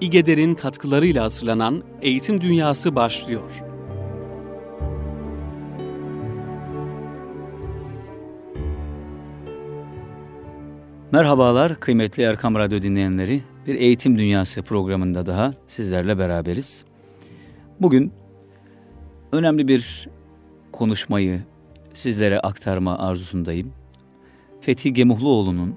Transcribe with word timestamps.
İGEDER'in 0.00 0.54
katkılarıyla 0.54 1.24
hazırlanan 1.24 1.82
Eğitim 2.02 2.40
Dünyası 2.40 2.94
başlıyor. 2.96 3.62
Merhabalar 11.12 11.80
kıymetli 11.80 12.22
Erkam 12.22 12.54
Radyo 12.54 12.82
dinleyenleri. 12.82 13.42
Bir 13.66 13.74
Eğitim 13.74 14.18
Dünyası 14.18 14.62
programında 14.62 15.26
daha 15.26 15.54
sizlerle 15.66 16.18
beraberiz. 16.18 16.84
Bugün 17.80 18.12
önemli 19.32 19.68
bir 19.68 20.08
konuşmayı 20.72 21.42
sizlere 21.94 22.40
aktarma 22.40 22.98
arzusundayım. 22.98 23.72
Fethi 24.60 24.92
Gemuhluoğlu'nun 24.92 25.74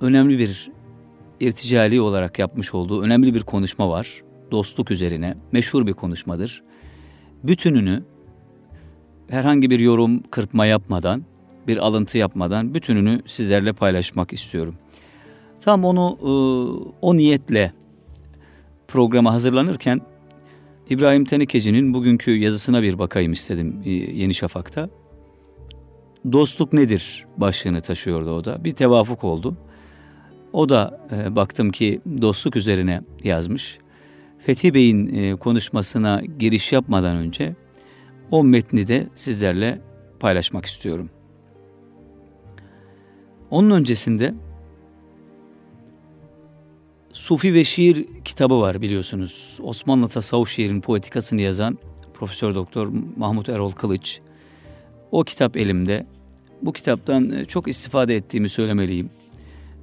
önemli 0.00 0.38
bir 0.38 0.70
irticali 1.40 2.00
olarak 2.00 2.38
yapmış 2.38 2.74
olduğu 2.74 3.02
önemli 3.02 3.34
bir 3.34 3.42
konuşma 3.42 3.90
var. 3.90 4.22
Dostluk 4.50 4.90
üzerine 4.90 5.34
meşhur 5.52 5.86
bir 5.86 5.92
konuşmadır. 5.92 6.62
Bütününü 7.44 8.02
herhangi 9.28 9.70
bir 9.70 9.80
yorum 9.80 10.22
kırpma 10.22 10.66
yapmadan, 10.66 11.24
bir 11.66 11.76
alıntı 11.76 12.18
yapmadan 12.18 12.74
bütününü 12.74 13.22
sizlerle 13.26 13.72
paylaşmak 13.72 14.32
istiyorum. 14.32 14.74
Tam 15.60 15.84
onu 15.84 16.18
e, 16.22 16.30
o 17.00 17.16
niyetle 17.16 17.72
programa 18.88 19.32
hazırlanırken 19.32 20.00
İbrahim 20.90 21.24
Tenekeci'nin 21.24 21.94
bugünkü 21.94 22.30
yazısına 22.30 22.82
bir 22.82 22.98
bakayım 22.98 23.32
istedim 23.32 23.82
e, 23.84 23.90
Yeni 23.90 24.34
Şafak'ta. 24.34 24.88
Dostluk 26.32 26.72
nedir 26.72 27.26
başlığını 27.36 27.80
taşıyordu 27.80 28.30
o 28.30 28.44
da. 28.44 28.64
Bir 28.64 28.70
tevafuk 28.70 29.24
oldu. 29.24 29.56
O 30.52 30.68
da 30.68 31.00
e, 31.12 31.36
baktım 31.36 31.70
ki 31.70 32.00
dostluk 32.22 32.56
üzerine 32.56 33.00
yazmış. 33.24 33.78
Fethi 34.38 34.74
Bey'in 34.74 35.14
e, 35.14 35.34
konuşmasına 35.36 36.22
giriş 36.38 36.72
yapmadan 36.72 37.16
önce 37.16 37.56
o 38.30 38.44
metni 38.44 38.88
de 38.88 39.08
sizlerle 39.14 39.80
paylaşmak 40.20 40.66
istiyorum. 40.66 41.10
Onun 43.50 43.70
öncesinde 43.70 44.34
Sufi 47.12 47.54
ve 47.54 47.64
Şiir 47.64 48.06
kitabı 48.24 48.60
var 48.60 48.82
biliyorsunuz. 48.82 49.58
Osmanlı 49.62 50.08
tasavvuf 50.08 50.48
şiirin 50.48 50.80
poetikasını 50.80 51.40
yazan 51.40 51.78
Profesör 52.14 52.54
Doktor 52.54 52.92
Mahmut 53.16 53.48
Erol 53.48 53.72
Kılıç. 53.72 54.20
O 55.10 55.24
kitap 55.24 55.56
elimde. 55.56 56.06
Bu 56.62 56.72
kitaptan 56.72 57.30
e, 57.30 57.44
çok 57.44 57.68
istifade 57.68 58.16
ettiğimi 58.16 58.48
söylemeliyim. 58.48 59.10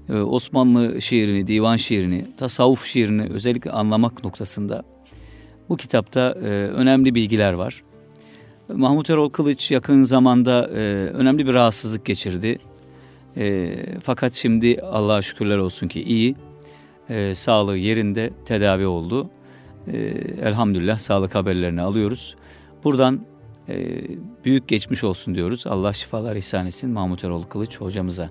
Ee, 0.10 0.14
Osmanlı 0.14 1.02
şiirini, 1.02 1.48
divan 1.48 1.78
şiirini, 1.78 2.26
tasavvuf 2.38 2.86
şiirini 2.86 3.24
özellikle 3.24 3.72
anlamak 3.72 4.24
noktasında 4.24 4.84
bu 5.70 5.78
kitapta 5.78 6.36
e, 6.44 6.48
önemli 6.50 7.16
bilgiler 7.16 7.54
var. 7.54 7.84
Mahmut 8.74 9.10
Erol 9.10 9.30
Kılıç 9.30 9.72
yakın 9.72 10.04
zamanda 10.04 10.70
e, 10.70 10.80
önemli 11.14 11.48
bir 11.48 11.54
rahatsızlık 11.54 12.06
geçirdi. 12.06 12.60
E, 13.38 13.76
fakat 14.04 14.34
şimdi 14.34 14.82
Allah'a 14.82 15.22
şükürler 15.22 15.58
olsun 15.58 15.88
ki 15.88 16.04
iyi. 16.04 16.36
sağlığı 17.34 17.78
yerinde 17.78 18.30
tedavi 18.46 18.86
oldu. 18.86 19.30
elhamdülillah 20.42 20.98
sağlık 20.98 21.36
haberlerini 21.36 21.82
alıyoruz. 21.82 22.36
Buradan 22.84 23.22
büyük 24.46 24.68
geçmiş 24.68 25.04
olsun 25.04 25.36
diyoruz. 25.36 25.68
Allah 25.68 25.94
şifalar 25.94 26.36
ihsan 26.36 26.68
etsin 26.68 26.90
Mahmut 26.90 27.24
Erol 27.24 27.44
Kılıç 27.44 27.82
hocamıza. 27.82 28.30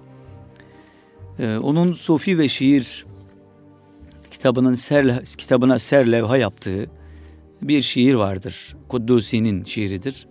Ee, 1.39 1.57
onun 1.57 1.93
Sufi 1.93 2.39
ve 2.39 2.49
Şiir 2.49 3.07
kitabının 4.31 4.75
ser, 4.75 5.25
kitabına 5.25 5.79
ser 5.79 6.13
levha 6.13 6.37
yaptığı 6.37 6.87
bir 7.63 7.83
şiir 7.83 8.15
vardır. 8.15 8.77
Kuddusi'nin 8.89 9.65
şiiridir. 9.65 10.27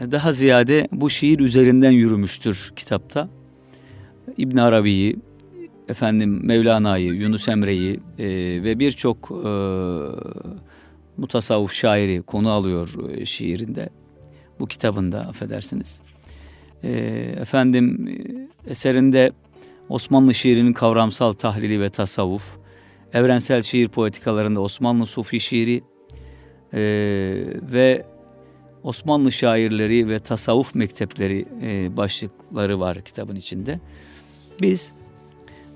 Ee, 0.00 0.12
daha 0.12 0.32
ziyade 0.32 0.88
bu 0.92 1.10
şiir 1.10 1.38
üzerinden 1.38 1.90
yürümüştür 1.90 2.72
kitapta. 2.76 3.28
İbn 4.36 4.56
Arabi'yi, 4.56 5.16
efendim 5.88 6.46
Mevlana'yı, 6.46 7.12
Yunus 7.12 7.48
Emre'yi 7.48 8.00
e, 8.18 8.28
ve 8.62 8.78
birçok 8.78 9.30
e, 9.30 9.50
mutasavvuf 11.16 11.72
şairi 11.72 12.22
konu 12.22 12.50
alıyor 12.50 13.10
e, 13.10 13.24
şiirinde. 13.24 13.88
Bu 14.60 14.66
kitabında 14.66 15.20
affedersiniz. 15.20 16.00
E, 16.82 16.90
efendim 17.40 18.08
e, 18.08 18.70
eserinde 18.70 19.32
Osmanlı 19.90 20.34
şiirinin 20.34 20.72
kavramsal 20.72 21.32
tahlili 21.32 21.80
ve 21.80 21.88
tasavvuf, 21.88 22.44
evrensel 23.12 23.62
şiir 23.62 23.88
poetikalarında 23.88 24.60
Osmanlı 24.60 25.06
Sufi 25.06 25.40
şiiri 25.40 25.82
e, 26.74 26.80
ve 27.72 28.06
Osmanlı 28.82 29.32
şairleri 29.32 30.08
ve 30.08 30.18
tasavvuf 30.18 30.74
mektepleri 30.74 31.46
e, 31.62 31.96
başlıkları 31.96 32.80
var 32.80 33.02
kitabın 33.04 33.36
içinde. 33.36 33.80
Biz 34.60 34.92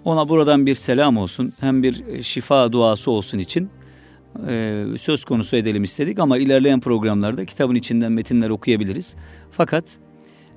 ona 0.04 0.28
buradan 0.28 0.66
bir 0.66 0.74
selam 0.74 1.16
olsun 1.16 1.52
hem 1.60 1.82
bir 1.82 2.22
şifa 2.22 2.72
duası 2.72 3.10
olsun 3.10 3.38
için 3.38 3.70
e, 4.48 4.84
söz 4.98 5.24
konusu 5.24 5.56
edelim 5.56 5.84
istedik 5.84 6.18
ama 6.18 6.38
ilerleyen 6.38 6.80
programlarda 6.80 7.44
kitabın 7.44 7.74
içinden 7.74 8.12
metinler 8.12 8.50
okuyabiliriz. 8.50 9.16
Fakat 9.50 9.98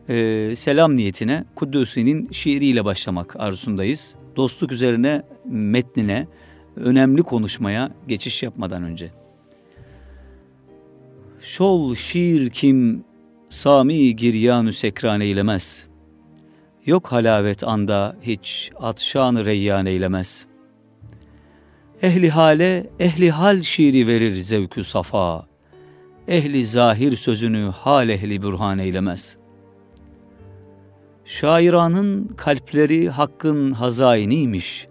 e, 0.10 0.54
selam 0.56 0.98
niyetine 0.98 1.46
Kudüs'ünün 1.56 2.32
şiiriyle 2.32 2.86
başlamak 2.86 3.36
arzusundayız. 3.40 4.16
Dostluk 4.36 4.72
üzerine 4.72 5.24
metnine, 5.46 6.28
önemli 6.76 7.24
konuşmaya 7.24 7.92
geçiş 8.08 8.44
yapmadan 8.44 8.84
önce. 8.84 9.12
Şol 11.42 11.96
şiir 11.96 12.50
kim 12.50 13.04
sami 13.50 14.16
giryanü 14.16 14.74
sekran 14.74 15.22
eylemez. 15.22 15.84
Yok 16.86 17.08
halavet 17.08 17.64
anda 17.64 18.16
hiç 18.22 18.72
atşanı 18.80 19.46
reyyan 19.46 19.86
eylemez. 19.86 20.46
Ehli 22.02 22.30
hale 22.30 22.90
ehli 23.00 23.32
hal 23.32 23.62
şiiri 23.62 24.08
verir 24.08 24.42
zevkü 24.42 24.84
safa. 24.84 25.48
Ehli 26.28 26.66
zahir 26.66 27.16
sözünü 27.16 27.72
hal 27.72 28.10
ehli 28.10 28.42
bürhan 28.42 28.80
eylemez.'' 28.80 29.47
Şairanın 31.28 32.28
kalpleri 32.38 33.10
hakkın 33.10 33.72
hazainiymiş. 33.72 34.88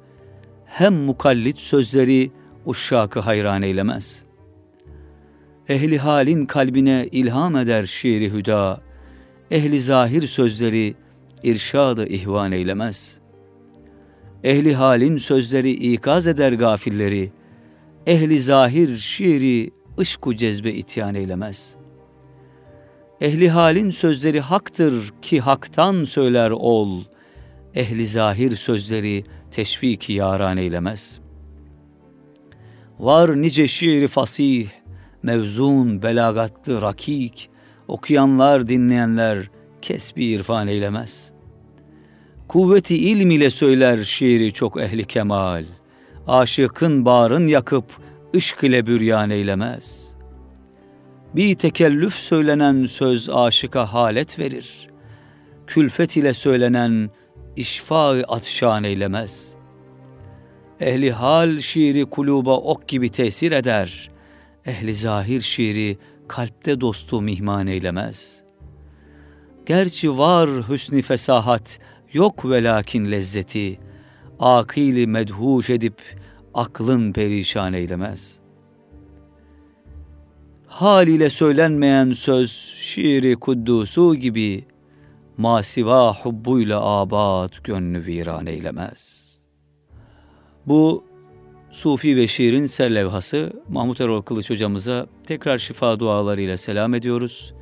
Hem 0.65 0.95
mukallit 0.95 1.59
sözleri 1.61 2.31
uşşakı 2.67 3.21
hayran 3.21 3.63
eylemez. 3.63 4.23
Ehli 5.69 5.99
halin 5.99 6.47
kalbine 6.47 7.09
ilham 7.13 7.57
eder 7.57 7.87
şiiri 7.87 8.33
hüda. 8.33 8.81
Ehli 9.51 9.81
zahir 9.81 10.27
sözleri 10.27 10.95
irşadı 11.43 12.07
ihvan 12.07 12.53
eylemez. 12.53 13.17
Ehli 14.45 14.75
halin 14.75 15.17
sözleri 15.17 15.71
ikaz 15.71 16.27
eder 16.27 16.53
gafilleri. 16.53 17.33
Ehli 18.07 18.41
zahir 18.41 18.99
şiiri 18.99 19.71
ışku 19.99 20.37
cezbe 20.37 20.71
ityan 20.71 21.15
eylemez.'' 21.15 21.86
Ehli 23.21 23.49
halin 23.49 23.91
sözleri 23.91 24.41
haktır 24.41 25.13
ki 25.23 25.41
haktan 25.41 26.05
söyler 26.05 26.51
ol. 26.51 27.05
Ehli 27.75 28.07
zahir 28.07 28.57
sözleri 28.57 29.25
teşvik 29.51 30.11
yaran 30.11 30.57
eylemez. 30.57 31.19
Var 32.99 33.43
nice 33.43 33.69
şiiri 33.69 34.09
fasih, 34.09 34.69
mevzun, 35.23 36.03
belagatlı, 36.03 36.83
rakik, 36.83 37.51
okuyanlar, 37.89 38.69
dinleyenler 38.69 39.51
kesbi 39.83 40.25
irfan 40.25 40.69
eylemez. 40.69 41.31
Kuvveti 42.49 42.97
ilm 42.97 43.31
ile 43.31 43.51
söyler 43.51 44.05
şiiri 44.05 44.53
çok 44.53 44.81
ehli 44.81 45.05
kemal, 45.05 45.65
aşıkın 46.27 47.05
bağrın 47.05 47.47
yakıp 47.47 47.85
ışk 48.35 48.65
ile 48.65 48.87
büryan 48.87 49.31
eylemez.'' 49.31 50.06
Bir 51.37 51.55
tekellüf 51.55 52.15
söylenen 52.15 52.85
söz 52.85 53.29
aşıka 53.31 53.93
halet 53.93 54.39
verir. 54.39 54.89
Külfet 55.67 56.17
ile 56.17 56.35
söylenen 56.35 57.11
işfa 57.57 58.11
atşan 58.11 58.85
eylemez. 58.85 59.55
Ehli 60.81 61.13
hal 61.13 61.59
şiiri 61.59 62.05
kuluba 62.05 62.57
ok 62.57 62.89
gibi 62.89 63.09
tesir 63.09 63.53
eder. 63.53 64.11
Ehli 64.67 64.95
zahir 64.95 65.41
şiiri 65.41 65.99
kalpte 66.29 66.81
dostu 66.81 67.23
mihman 67.23 67.67
eylemez. 67.67 68.43
Gerçi 69.67 70.19
var 70.19 70.51
hüsnü 70.69 71.03
fesahat, 71.03 71.79
yok 72.13 72.51
ve 72.51 72.65
lakin 72.65 73.11
lezzeti, 73.11 73.79
akili 74.41 75.07
medhuş 75.07 75.71
edip 75.71 76.03
aklın 76.55 77.13
perişan 77.13 77.73
eylemez.'' 77.73 78.46
Haliyle 80.77 81.31
söylenmeyen 81.31 82.13
söz 82.13 82.51
şiiri 82.77 83.37
kuddusu 83.37 84.15
gibi 84.15 84.65
masiva 85.37 86.15
hubbuyla 86.15 86.81
abad 86.83 87.53
gönlü 87.65 88.07
viran 88.07 88.47
eylemez. 88.47 89.27
Bu 90.67 91.05
Sufi 91.71 92.17
ve 92.17 92.27
şiirin 92.27 92.67
serlevhası 92.67 93.53
Mahmut 93.69 94.01
Erol 94.01 94.23
Kılıç 94.23 94.51
hocamıza 94.51 95.07
tekrar 95.27 95.59
şifa 95.59 96.01
dualarıyla 96.01 96.57
selam 96.57 96.95
ediyoruz. 96.95 97.55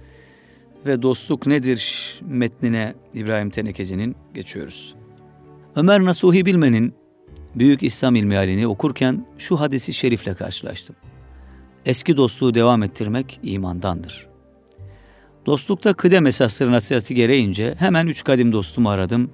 Ve 0.87 1.03
dostluk 1.03 1.47
nedir 1.47 2.15
metnine 2.23 2.95
İbrahim 3.15 3.51
Tenekeci'nin 3.51 4.17
geçiyoruz. 4.35 4.95
Ömer 5.77 6.05
Nasuhi 6.05 6.47
Bilmen'in 6.47 6.95
Büyük 7.55 7.83
İslam 7.83 8.17
İlmihalini 8.17 8.67
okurken 8.67 9.27
şu 9.39 9.61
hadisi 9.61 9.93
şerifle 9.93 10.35
karşılaştım. 10.35 10.97
Eski 11.85 12.17
dostluğu 12.17 12.55
devam 12.55 12.83
ettirmek 12.83 13.41
imandandır. 13.43 14.27
Dostlukta 15.47 15.95
kıdem 15.95 16.27
esasları 16.27 16.73
nasihati 16.73 17.15
gereğince 17.15 17.75
hemen 17.79 18.07
üç 18.07 18.25
kadim 18.25 18.53
dostumu 18.53 18.89
aradım 18.89 19.31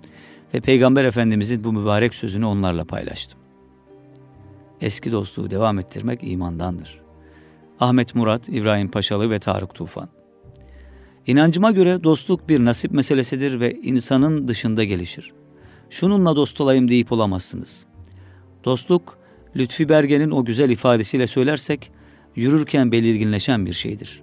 ve 0.54 0.60
Peygamber 0.60 1.04
Efendimizin 1.04 1.64
bu 1.64 1.72
mübarek 1.72 2.14
sözünü 2.14 2.44
onlarla 2.44 2.84
paylaştım. 2.84 3.38
Eski 4.80 5.12
dostluğu 5.12 5.50
devam 5.50 5.78
ettirmek 5.78 6.20
imandandır. 6.22 7.00
Ahmet 7.80 8.14
Murat, 8.14 8.48
İbrahim 8.48 8.90
Paşalı 8.90 9.30
ve 9.30 9.38
Tarık 9.38 9.74
Tufan. 9.74 10.08
İnancıma 11.26 11.70
göre 11.70 12.04
dostluk 12.04 12.48
bir 12.48 12.64
nasip 12.64 12.92
meselesidir 12.92 13.60
ve 13.60 13.74
insanın 13.74 14.48
dışında 14.48 14.84
gelişir. 14.84 15.32
Şununla 15.90 16.36
dost 16.36 16.60
olayım 16.60 16.88
deyip 16.88 17.12
olamazsınız. 17.12 17.86
Dostluk, 18.64 19.18
Lütfi 19.56 19.88
Bergen'in 19.88 20.30
o 20.30 20.44
güzel 20.44 20.70
ifadesiyle 20.70 21.26
söylersek, 21.26 21.92
yürürken 22.36 22.92
belirginleşen 22.92 23.66
bir 23.66 23.72
şeydir. 23.72 24.22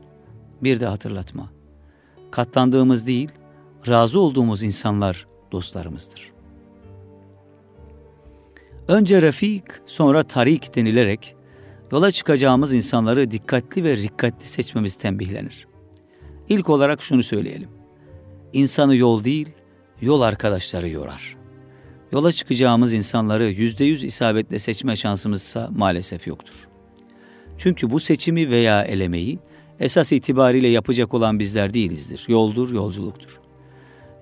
Bir 0.64 0.80
de 0.80 0.86
hatırlatma. 0.86 1.52
Katlandığımız 2.32 3.08
değil, 3.08 3.30
razı 3.88 4.20
olduğumuz 4.20 4.64
insanlar 4.64 5.28
dostlarımızdır. 5.52 6.32
Önce 8.88 9.22
refik, 9.22 9.64
sonra 9.86 10.24
tarik 10.24 10.76
denilerek 10.76 11.36
yola 11.92 12.12
çıkacağımız 12.12 12.74
insanları 12.74 13.32
dikkatli 13.32 13.84
ve 13.84 13.98
rikkatli 13.98 14.46
seçmemiz 14.46 14.96
tembihlenir. 14.96 15.68
İlk 16.50 16.70
olarak 16.70 17.02
şunu 17.02 17.24
söyleyelim. 17.24 17.70
İnsanı 18.54 18.96
yol 18.96 19.24
değil, 19.24 19.50
yol 20.02 20.22
arkadaşları 20.22 20.90
yorar. 20.90 21.38
Yola 22.12 22.32
çıkacağımız 22.32 22.94
insanları 22.94 23.46
yüzde 23.46 23.86
yüz 23.86 24.04
isabetle 24.04 24.60
seçme 24.60 24.96
şansımızsa 24.96 25.70
maalesef 25.76 26.28
yoktur. 26.28 26.68
Çünkü 27.58 27.92
bu 27.92 28.00
seçimi 28.00 28.50
veya 28.50 28.84
elemeyi 28.84 29.40
esas 29.80 30.12
itibariyle 30.12 30.68
yapacak 30.68 31.14
olan 31.14 31.40
bizler 31.40 31.74
değilizdir. 31.74 32.26
Yoldur, 32.28 32.72
yolculuktur. 32.72 33.40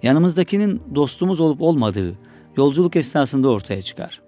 Yanımızdakinin 0.04 0.82
dostumuz 0.96 1.40
olup 1.40 1.62
olmadığı 1.62 2.16
yolculuk 2.58 2.96
esnasında 2.96 3.50
ortaya 3.50 3.82
çıkar. 3.82 4.22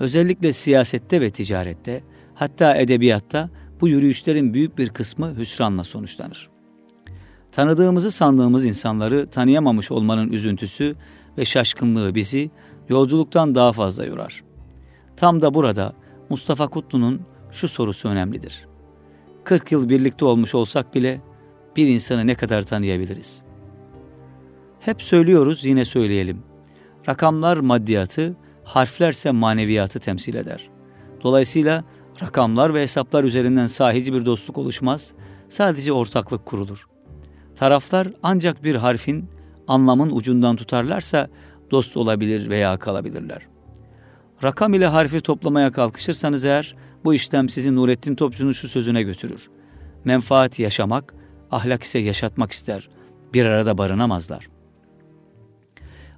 Özellikle 0.00 0.52
siyasette 0.52 1.20
ve 1.20 1.30
ticarette, 1.30 2.02
hatta 2.34 2.76
edebiyatta 2.76 3.50
bu 3.80 3.88
yürüyüşlerin 3.88 4.54
büyük 4.54 4.78
bir 4.78 4.88
kısmı 4.88 5.36
hüsranla 5.36 5.84
sonuçlanır. 5.84 6.50
Tanıdığımızı 7.52 8.10
sandığımız 8.10 8.64
insanları 8.64 9.26
tanıyamamış 9.26 9.90
olmanın 9.90 10.32
üzüntüsü 10.32 10.96
ve 11.38 11.44
şaşkınlığı 11.44 12.14
bizi 12.14 12.50
yolculuktan 12.88 13.54
daha 13.54 13.72
fazla 13.72 14.04
yorar. 14.04 14.44
Tam 15.16 15.42
da 15.42 15.54
burada 15.54 15.92
Mustafa 16.30 16.68
Kutlu'nun 16.68 17.20
şu 17.52 17.68
sorusu 17.68 18.08
önemlidir. 18.08 18.66
40 19.44 19.72
yıl 19.72 19.88
birlikte 19.88 20.24
olmuş 20.24 20.54
olsak 20.54 20.94
bile 20.94 21.20
bir 21.76 21.88
insanı 21.88 22.26
ne 22.26 22.34
kadar 22.34 22.62
tanıyabiliriz? 22.62 23.42
Hep 24.80 25.02
söylüyoruz 25.02 25.64
yine 25.64 25.84
söyleyelim. 25.84 26.42
Rakamlar 27.08 27.56
maddiyatı, 27.56 28.36
harflerse 28.64 29.30
maneviyatı 29.30 30.00
temsil 30.00 30.34
eder. 30.34 30.70
Dolayısıyla 31.22 31.84
rakamlar 32.22 32.74
ve 32.74 32.82
hesaplar 32.82 33.24
üzerinden 33.24 33.66
sahici 33.66 34.12
bir 34.12 34.26
dostluk 34.26 34.58
oluşmaz, 34.58 35.12
sadece 35.48 35.92
ortaklık 35.92 36.46
kurulur. 36.46 36.86
Taraflar 37.54 38.08
ancak 38.22 38.64
bir 38.64 38.74
harfin 38.74 39.30
anlamın 39.68 40.10
ucundan 40.10 40.56
tutarlarsa 40.56 41.28
dost 41.70 41.96
olabilir 41.96 42.50
veya 42.50 42.76
kalabilirler. 42.76 43.51
Rakam 44.42 44.74
ile 44.74 44.86
harfi 44.86 45.20
toplamaya 45.20 45.72
kalkışırsanız 45.72 46.44
eğer 46.44 46.76
bu 47.04 47.14
işlem 47.14 47.48
sizi 47.48 47.76
Nurettin 47.76 48.14
Topçu'nun 48.14 48.52
şu 48.52 48.68
sözüne 48.68 49.02
götürür. 49.02 49.50
Menfaat 50.04 50.58
yaşamak, 50.58 51.14
ahlak 51.50 51.82
ise 51.82 51.98
yaşatmak 51.98 52.52
ister. 52.52 52.88
Bir 53.34 53.44
arada 53.44 53.78
barınamazlar. 53.78 54.48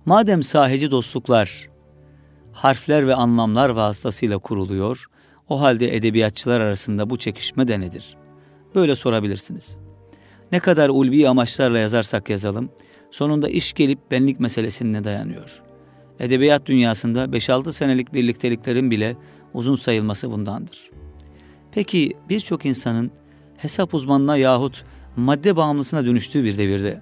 Madem 0.06 0.43
sahici 0.43 0.91
dostluklar 0.91 1.69
harfler 2.53 3.06
ve 3.06 3.15
anlamlar 3.15 3.69
vasıtasıyla 3.69 4.38
kuruluyor, 4.38 5.06
o 5.49 5.61
halde 5.61 5.97
edebiyatçılar 5.97 6.61
arasında 6.61 7.11
bu 7.11 7.17
çekişme 7.17 7.69
de 7.69 7.81
nedir? 7.81 8.17
Böyle 8.75 8.97
sorabilirsiniz. 8.97 9.76
Ne 10.53 10.61
kadar 10.61 10.88
ulvi 10.88 11.29
amaçlarla 11.29 11.79
yazarsak 11.79 12.31
yazalım, 12.31 12.71
sonunda 13.11 13.49
iş 13.49 13.73
gelip 13.73 14.11
benlik 14.11 14.41
meselesine 14.41 15.05
dayanıyor. 15.05 15.62
Edebiyat 16.20 16.66
dünyasında 16.66 17.25
5-6 17.25 17.72
senelik 17.72 18.12
birlikteliklerin 18.12 18.90
bile 18.90 19.16
uzun 19.55 19.76
sayılması 19.76 20.31
bundandır. 20.31 20.90
Peki 21.72 22.12
birçok 22.28 22.66
insanın 22.66 23.11
hesap 23.56 23.94
uzmanına 23.94 24.37
yahut 24.37 24.84
madde 25.16 25.56
bağımlısına 25.56 26.06
dönüştüğü 26.06 26.44
bir 26.44 26.58
devirde 26.58 27.00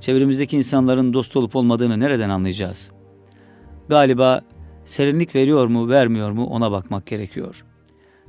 çevremizdeki 0.00 0.56
insanların 0.56 1.12
dost 1.12 1.36
olup 1.36 1.56
olmadığını 1.56 2.00
nereden 2.00 2.30
anlayacağız? 2.30 2.90
Galiba 3.88 4.40
serinlik 4.84 5.34
veriyor 5.34 5.66
mu 5.66 5.88
vermiyor 5.88 6.30
mu 6.30 6.46
ona 6.46 6.72
bakmak 6.72 7.06
gerekiyor. 7.06 7.64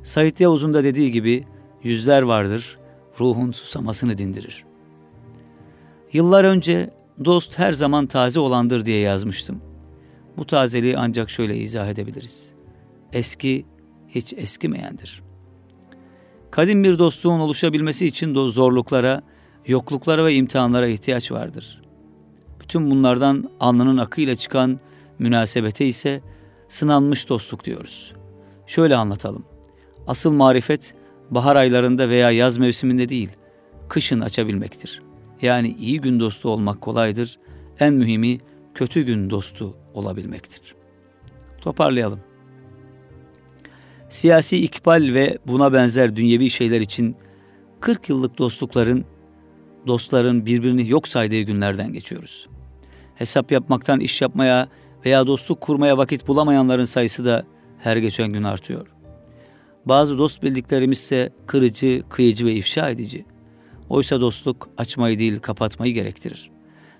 Said 0.04 0.40
Yavuz'un 0.40 0.74
da 0.74 0.84
dediği 0.84 1.12
gibi 1.12 1.44
yüzler 1.84 2.22
vardır 2.22 2.78
ruhun 3.20 3.52
susamasını 3.52 4.18
dindirir. 4.18 4.66
Yıllar 6.14 6.44
önce 6.44 6.90
dost 7.26 7.60
her 7.60 7.74
zaman 7.74 8.08
taze 8.08 8.40
olandır 8.40 8.86
diye 8.86 9.00
yazmıştım. 9.00 9.62
Bu 10.40 10.46
tazeliği 10.46 10.98
ancak 10.98 11.30
şöyle 11.30 11.58
izah 11.58 11.88
edebiliriz. 11.88 12.50
Eski 13.14 13.66
hiç 14.08 14.34
eskimeyendir. 14.34 15.24
Kadim 16.52 16.84
bir 16.84 17.00
dostluğun 17.00 17.40
oluşabilmesi 17.40 18.06
için 18.06 18.50
zorluklara, 18.50 19.22
yokluklara 19.68 20.26
ve 20.26 20.34
imtihanlara 20.34 20.88
ihtiyaç 20.88 21.32
vardır. 21.32 21.82
Bütün 22.62 22.92
bunlardan 22.92 23.50
alnının 23.60 23.98
akıyla 23.98 24.36
çıkan 24.36 24.80
münasebete 25.20 25.86
ise 25.86 26.22
sınanmış 26.68 27.30
dostluk 27.30 27.66
diyoruz. 27.66 28.14
Şöyle 28.68 28.96
anlatalım. 28.96 29.46
Asıl 30.08 30.32
marifet 30.32 30.96
bahar 31.32 31.56
aylarında 31.56 32.10
veya 32.10 32.32
yaz 32.32 32.58
mevsiminde 32.58 33.10
değil, 33.10 33.30
kışın 33.90 34.22
açabilmektir. 34.22 35.02
Yani 35.42 35.76
iyi 35.80 36.02
gün 36.02 36.20
dostu 36.20 36.50
olmak 36.50 36.82
kolaydır. 36.82 37.40
En 37.80 37.94
mühimi 37.94 38.40
kötü 38.74 39.02
gün 39.02 39.30
dostu 39.30 39.79
olabilmektir. 39.94 40.76
Toparlayalım. 41.62 42.20
Siyasi 44.10 44.58
ikbal 44.58 45.14
ve 45.14 45.38
buna 45.48 45.74
benzer 45.74 46.16
dünyevi 46.16 46.50
şeyler 46.50 46.82
için 46.82 47.16
40 47.80 48.10
yıllık 48.10 48.38
dostlukların, 48.38 49.06
dostların 49.88 50.46
birbirini 50.46 50.90
yok 50.90 51.08
saydığı 51.08 51.42
günlerden 51.42 51.94
geçiyoruz. 51.94 52.48
Hesap 53.16 53.52
yapmaktan 53.52 54.00
iş 54.00 54.22
yapmaya 54.22 54.68
veya 55.06 55.28
dostluk 55.28 55.62
kurmaya 55.62 55.98
vakit 55.98 56.28
bulamayanların 56.28 56.86
sayısı 56.86 57.26
da 57.26 57.44
her 57.80 57.98
geçen 57.98 58.34
gün 58.34 58.44
artıyor. 58.44 58.88
Bazı 59.86 60.18
dost 60.18 60.44
bildiklerimiz 60.44 60.98
ise 61.00 61.34
kırıcı, 61.48 62.04
kıyıcı 62.10 62.46
ve 62.46 62.54
ifşa 62.54 62.90
edici. 62.90 63.26
Oysa 63.90 64.22
dostluk 64.22 64.70
açmayı 64.78 65.20
değil 65.20 65.40
kapatmayı 65.40 65.94
gerektirir. 65.94 66.52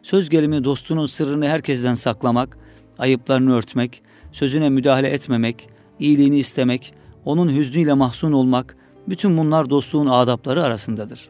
Söz 0.04 0.30
gelimi 0.30 0.64
dostunun 0.64 1.06
sırrını 1.06 1.50
herkesten 1.50 1.94
saklamak, 1.94 2.58
ayıplarını 3.00 3.54
örtmek, 3.54 4.02
sözüne 4.32 4.70
müdahale 4.70 5.08
etmemek, 5.08 5.70
iyiliğini 6.00 6.40
istemek, 6.40 6.94
onun 7.26 7.56
hüznüyle 7.56 7.94
mahzun 7.94 8.32
olmak, 8.32 8.78
bütün 9.08 9.38
bunlar 9.38 9.70
dostluğun 9.70 10.08
adapları 10.08 10.64
arasındadır. 10.64 11.30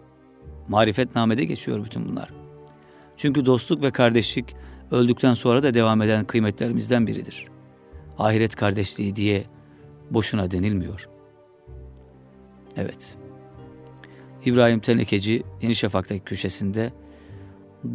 Marifetnamede 0.67 1.45
geçiyor 1.45 1.85
bütün 1.85 2.09
bunlar. 2.09 2.29
Çünkü 3.17 3.45
dostluk 3.45 3.81
ve 3.81 3.91
kardeşlik 3.91 4.55
öldükten 4.91 5.33
sonra 5.33 5.63
da 5.63 5.73
devam 5.73 6.01
eden 6.01 6.25
kıymetlerimizden 6.25 7.07
biridir. 7.07 7.45
Ahiret 8.17 8.55
kardeşliği 8.55 9.15
diye 9.15 9.43
boşuna 10.11 10.51
denilmiyor. 10.51 11.09
Evet. 12.77 13.17
İbrahim 14.45 14.79
Tenekeci 14.79 15.43
Yeni 15.61 15.75
Şafak'taki 15.75 16.23
köşesinde 16.23 16.93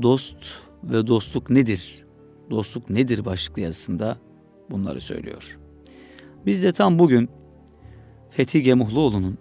dost 0.02 0.36
ve 0.84 1.06
dostluk 1.06 1.50
nedir? 1.50 2.03
Dostluk 2.50 2.90
nedir 2.90 3.24
başlıklı 3.24 3.62
yazısında 3.62 4.18
bunları 4.70 5.00
söylüyor. 5.00 5.58
Biz 6.46 6.62
de 6.62 6.72
tam 6.72 6.98
bugün 6.98 7.28
Fethi 8.30 8.62
Gemuhluoğlu'nun 8.62 9.38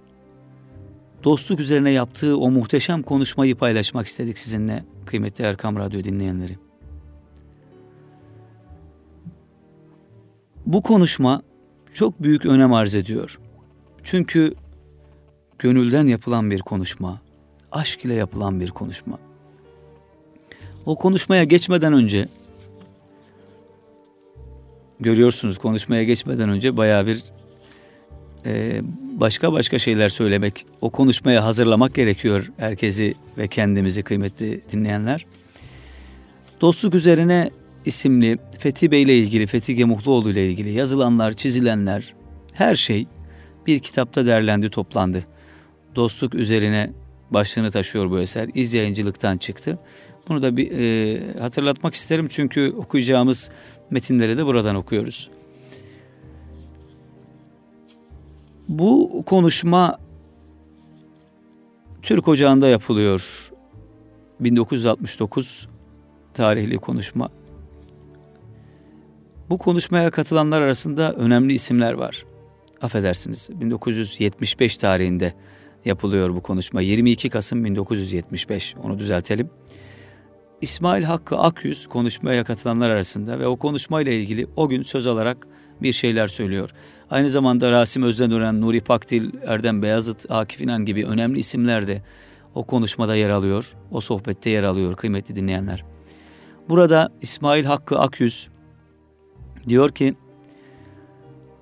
dostluk 1.23 1.59
üzerine 1.59 1.91
yaptığı 1.91 2.37
o 2.37 2.51
muhteşem 2.51 3.03
konuşmayı 3.03 3.55
paylaşmak 3.55 4.07
istedik 4.07 4.37
sizinle 4.37 4.85
kıymetli 5.05 5.43
Erkam 5.43 5.75
Radyo 5.75 6.03
dinleyenleri. 6.03 6.57
Bu 10.65 10.81
konuşma 10.81 11.41
çok 11.93 12.23
büyük 12.23 12.45
önem 12.45 12.73
arz 12.73 12.95
ediyor. 12.95 13.39
Çünkü 14.03 14.53
gönülden 15.59 16.07
yapılan 16.07 16.51
bir 16.51 16.59
konuşma, 16.59 17.21
aşk 17.71 18.05
ile 18.05 18.13
yapılan 18.13 18.59
bir 18.59 18.69
konuşma. 18.69 19.19
O 20.85 20.95
konuşmaya 20.95 21.43
geçmeden 21.43 21.93
önce 21.93 22.29
görüyorsunuz 25.03 25.57
konuşmaya 25.57 26.03
geçmeden 26.03 26.49
önce 26.49 26.77
baya 26.77 27.07
bir 27.07 27.23
e, 28.45 28.81
başka 29.19 29.53
başka 29.53 29.79
şeyler 29.79 30.09
söylemek, 30.09 30.65
o 30.81 30.89
konuşmaya 30.89 31.45
hazırlamak 31.45 31.95
gerekiyor 31.95 32.51
herkesi 32.57 33.15
ve 33.37 33.47
kendimizi 33.47 34.03
kıymetli 34.03 34.61
dinleyenler. 34.71 35.25
Dostluk 36.61 36.95
üzerine 36.95 37.49
isimli 37.85 38.37
Fethi 38.59 38.91
Bey 38.91 39.01
ile 39.01 39.17
ilgili, 39.17 39.47
Fethi 39.47 39.75
Gemuhluoğlu 39.75 40.31
ile 40.31 40.49
ilgili 40.49 40.71
yazılanlar, 40.71 41.33
çizilenler, 41.33 42.13
her 42.53 42.75
şey 42.75 43.07
bir 43.67 43.79
kitapta 43.79 44.25
derlendi, 44.25 44.69
toplandı. 44.69 45.23
Dostluk 45.95 46.35
üzerine 46.35 46.91
başlığını 47.31 47.71
taşıyor 47.71 48.11
bu 48.11 48.19
eser. 48.19 48.49
İz 48.53 48.73
yayıncılıktan 48.73 49.37
çıktı. 49.37 49.79
Bunu 50.29 50.41
da 50.41 50.57
bir 50.57 50.71
e, 50.71 51.39
hatırlatmak 51.39 51.93
isterim 51.93 52.27
çünkü 52.29 52.73
okuyacağımız 52.77 53.49
metinleri 53.89 54.37
de 54.37 54.45
buradan 54.45 54.75
okuyoruz. 54.75 55.29
Bu 58.69 59.23
konuşma 59.25 59.97
Türk 62.01 62.27
Ocağı'nda 62.27 62.67
yapılıyor. 62.67 63.51
1969 64.39 65.67
tarihli 66.33 66.77
konuşma. 66.77 67.29
Bu 69.49 69.57
konuşmaya 69.57 70.11
katılanlar 70.11 70.61
arasında 70.61 71.13
önemli 71.13 71.53
isimler 71.53 71.93
var. 71.93 72.25
Affedersiniz 72.81 73.49
1975 73.53 74.77
tarihinde 74.77 75.33
yapılıyor 75.85 76.35
bu 76.35 76.41
konuşma. 76.41 76.81
22 76.81 77.29
Kasım 77.29 77.65
1975 77.65 78.75
onu 78.83 78.99
düzeltelim. 78.99 79.49
İsmail 80.63 81.03
Hakkı 81.03 81.37
Akyüz 81.37 81.87
konuşmaya 81.87 82.43
katılanlar 82.43 82.89
arasında 82.89 83.39
ve 83.39 83.47
o 83.47 83.55
konuşmayla 83.55 84.11
ilgili 84.11 84.47
o 84.55 84.69
gün 84.69 84.83
söz 84.83 85.07
alarak 85.07 85.47
bir 85.81 85.93
şeyler 85.93 86.27
söylüyor. 86.27 86.69
Aynı 87.09 87.29
zamanda 87.29 87.71
Rasim 87.71 88.03
Özdenören, 88.03 88.61
Nuri 88.61 88.81
Pakdil, 88.81 89.29
Erdem 89.45 89.81
Beyazıt, 89.81 90.31
Akif 90.31 90.61
İnan 90.61 90.85
gibi 90.85 91.05
önemli 91.05 91.39
isimler 91.39 91.87
de 91.87 92.01
o 92.55 92.63
konuşmada 92.63 93.15
yer 93.15 93.29
alıyor, 93.29 93.75
o 93.91 94.01
sohbette 94.01 94.49
yer 94.49 94.63
alıyor 94.63 94.95
kıymetli 94.95 95.35
dinleyenler. 95.35 95.83
Burada 96.69 97.11
İsmail 97.21 97.65
Hakkı 97.65 97.99
Akyüz 97.99 98.47
diyor 99.67 99.89
ki, 99.89 100.15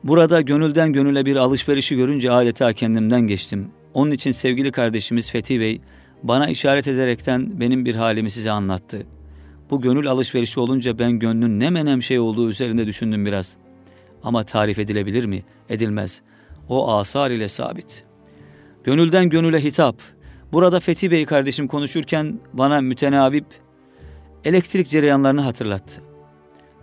Burada 0.03 0.41
gönülden 0.41 0.93
gönüle 0.93 1.25
bir 1.25 1.35
alışverişi 1.35 1.95
görünce 1.95 2.31
adeta 2.31 2.73
kendimden 2.73 3.21
geçtim. 3.21 3.71
Onun 3.93 4.11
için 4.11 4.31
sevgili 4.31 4.71
kardeşimiz 4.71 5.31
Fethi 5.31 5.59
Bey 5.59 5.81
bana 6.23 6.47
işaret 6.47 6.87
ederekten 6.87 7.59
benim 7.59 7.85
bir 7.85 7.95
halimi 7.95 8.31
size 8.31 8.51
anlattı. 8.51 9.05
Bu 9.69 9.81
gönül 9.81 10.07
alışverişi 10.07 10.59
olunca 10.59 10.99
ben 10.99 11.19
gönlün 11.19 11.59
ne 11.59 11.69
menem 11.69 12.03
şey 12.03 12.19
olduğu 12.19 12.49
üzerinde 12.49 12.87
düşündüm 12.87 13.25
biraz. 13.25 13.55
Ama 14.23 14.43
tarif 14.43 14.79
edilebilir 14.79 15.25
mi? 15.25 15.43
Edilmez. 15.69 16.21
O 16.69 16.93
asar 16.93 17.31
ile 17.31 17.47
sabit. 17.47 18.03
Gönülden 18.83 19.29
gönüle 19.29 19.63
hitap. 19.63 19.95
Burada 20.51 20.79
Fethi 20.79 21.11
Bey 21.11 21.25
kardeşim 21.25 21.67
konuşurken 21.67 22.39
bana 22.53 22.81
mütenabip 22.81 23.45
elektrik 24.45 24.87
cereyanlarını 24.87 25.41
hatırlattı. 25.41 26.01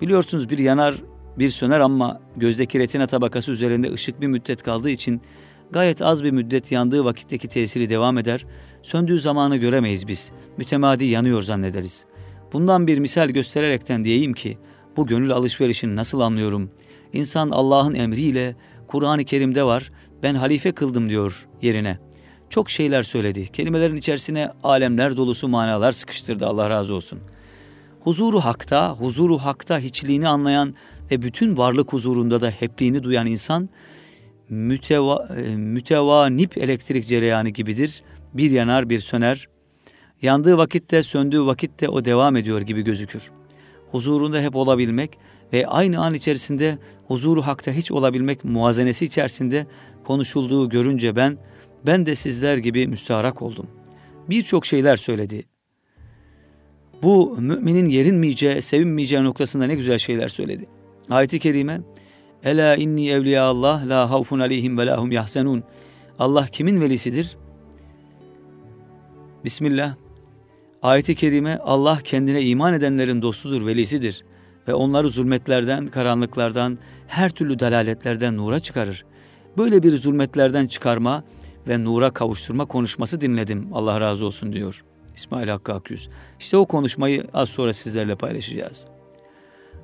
Biliyorsunuz 0.00 0.50
bir 0.50 0.58
yanar 0.58 0.94
bir 1.38 1.50
söner 1.50 1.80
ama 1.80 2.20
gözdeki 2.36 2.78
retina 2.78 3.06
tabakası 3.06 3.52
üzerinde 3.52 3.92
ışık 3.92 4.20
bir 4.20 4.26
müddet 4.26 4.62
kaldığı 4.62 4.90
için 4.90 5.20
gayet 5.70 6.02
az 6.02 6.24
bir 6.24 6.30
müddet 6.30 6.72
yandığı 6.72 7.04
vakitteki 7.04 7.48
tesiri 7.48 7.90
devam 7.90 8.18
eder, 8.18 8.46
söndüğü 8.82 9.20
zamanı 9.20 9.56
göremeyiz 9.56 10.08
biz, 10.08 10.32
mütemadi 10.56 11.04
yanıyor 11.04 11.42
zannederiz. 11.42 12.04
Bundan 12.52 12.86
bir 12.86 12.98
misal 12.98 13.28
göstererekten 13.28 14.04
diyeyim 14.04 14.32
ki, 14.32 14.58
bu 14.96 15.06
gönül 15.06 15.32
alışverişini 15.32 15.96
nasıl 15.96 16.20
anlıyorum? 16.20 16.70
İnsan 17.12 17.50
Allah'ın 17.50 17.94
emriyle, 17.94 18.56
Kur'an-ı 18.86 19.24
Kerim'de 19.24 19.64
var, 19.64 19.92
ben 20.22 20.34
halife 20.34 20.72
kıldım 20.72 21.08
diyor 21.08 21.46
yerine. 21.62 21.98
Çok 22.50 22.70
şeyler 22.70 23.02
söyledi. 23.02 23.48
Kelimelerin 23.52 23.96
içerisine 23.96 24.50
alemler 24.62 25.16
dolusu 25.16 25.48
manalar 25.48 25.92
sıkıştırdı 25.92 26.46
Allah 26.46 26.70
razı 26.70 26.94
olsun. 26.94 27.20
Huzuru 28.00 28.40
hakta, 28.40 28.94
huzuru 28.94 29.38
hakta 29.38 29.78
hiçliğini 29.78 30.28
anlayan 30.28 30.74
ve 31.10 31.22
bütün 31.22 31.56
varlık 31.56 31.92
huzurunda 31.92 32.40
da 32.40 32.50
hepliğini 32.50 33.02
duyan 33.02 33.26
insan 33.26 33.68
müteva, 34.50 35.28
e, 35.36 35.56
mütevanip 35.56 36.58
elektrik 36.58 37.06
cereyanı 37.06 37.48
gibidir. 37.48 38.02
Bir 38.34 38.50
yanar 38.50 38.90
bir 38.90 38.98
söner. 38.98 39.48
Yandığı 40.22 40.58
vakitte 40.58 41.02
söndüğü 41.02 41.46
vakitte 41.46 41.88
o 41.88 42.04
devam 42.04 42.36
ediyor 42.36 42.60
gibi 42.60 42.82
gözükür. 42.82 43.30
Huzurunda 43.90 44.40
hep 44.40 44.56
olabilmek 44.56 45.18
ve 45.52 45.66
aynı 45.66 46.00
an 46.00 46.14
içerisinde 46.14 46.78
huzuru 47.06 47.42
hakta 47.42 47.72
hiç 47.72 47.92
olabilmek 47.92 48.44
muazenesi 48.44 49.04
içerisinde 49.04 49.66
konuşulduğu 50.04 50.68
görünce 50.68 51.16
ben, 51.16 51.38
ben 51.86 52.06
de 52.06 52.14
sizler 52.14 52.58
gibi 52.58 52.86
müstaharak 52.86 53.42
oldum. 53.42 53.66
Birçok 54.28 54.66
şeyler 54.66 54.96
söyledi. 54.96 55.44
Bu 57.02 57.36
müminin 57.38 57.88
yerinmeyeceği, 57.88 58.62
sevinmeyeceği 58.62 59.24
noktasında 59.24 59.66
ne 59.66 59.74
güzel 59.74 59.98
şeyler 59.98 60.28
söyledi. 60.28 60.66
Ayet-i 61.10 61.38
Kerime 61.38 61.80
Ela 62.44 62.76
inni 62.76 63.08
evliya 63.08 63.44
Allah 63.44 63.82
la 63.86 64.10
havfun 64.10 64.38
aleyhim 64.38 64.78
ve 64.78 64.86
lahum 64.86 65.12
yahsenun. 65.12 65.64
Allah 66.18 66.46
kimin 66.46 66.80
velisidir? 66.80 67.36
Bismillah. 69.44 69.94
Ayet-i 70.82 71.14
kerime 71.14 71.58
Allah 71.64 71.98
kendine 72.04 72.42
iman 72.42 72.74
edenlerin 72.74 73.22
dostudur, 73.22 73.66
velisidir 73.66 74.24
ve 74.68 74.74
onları 74.74 75.10
zulmetlerden, 75.10 75.86
karanlıklardan, 75.86 76.78
her 77.06 77.30
türlü 77.30 77.58
dalaletlerden 77.58 78.36
nura 78.36 78.60
çıkarır. 78.60 79.04
Böyle 79.56 79.82
bir 79.82 79.98
zulmetlerden 79.98 80.66
çıkarma 80.66 81.24
ve 81.68 81.84
nura 81.84 82.10
kavuşturma 82.10 82.64
konuşması 82.64 83.20
dinledim. 83.20 83.68
Allah 83.72 84.00
razı 84.00 84.26
olsun 84.26 84.52
diyor 84.52 84.84
İsmail 85.14 85.48
Hakkı 85.48 85.74
Akyüz. 85.74 86.08
İşte 86.40 86.56
o 86.56 86.66
konuşmayı 86.66 87.26
az 87.34 87.48
sonra 87.48 87.72
sizlerle 87.72 88.14
paylaşacağız. 88.14 88.86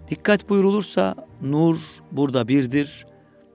Dikkat 0.08 0.48
buyurulursa 0.48 1.14
nur 1.42 1.78
burada 2.12 2.48
birdir, 2.48 3.06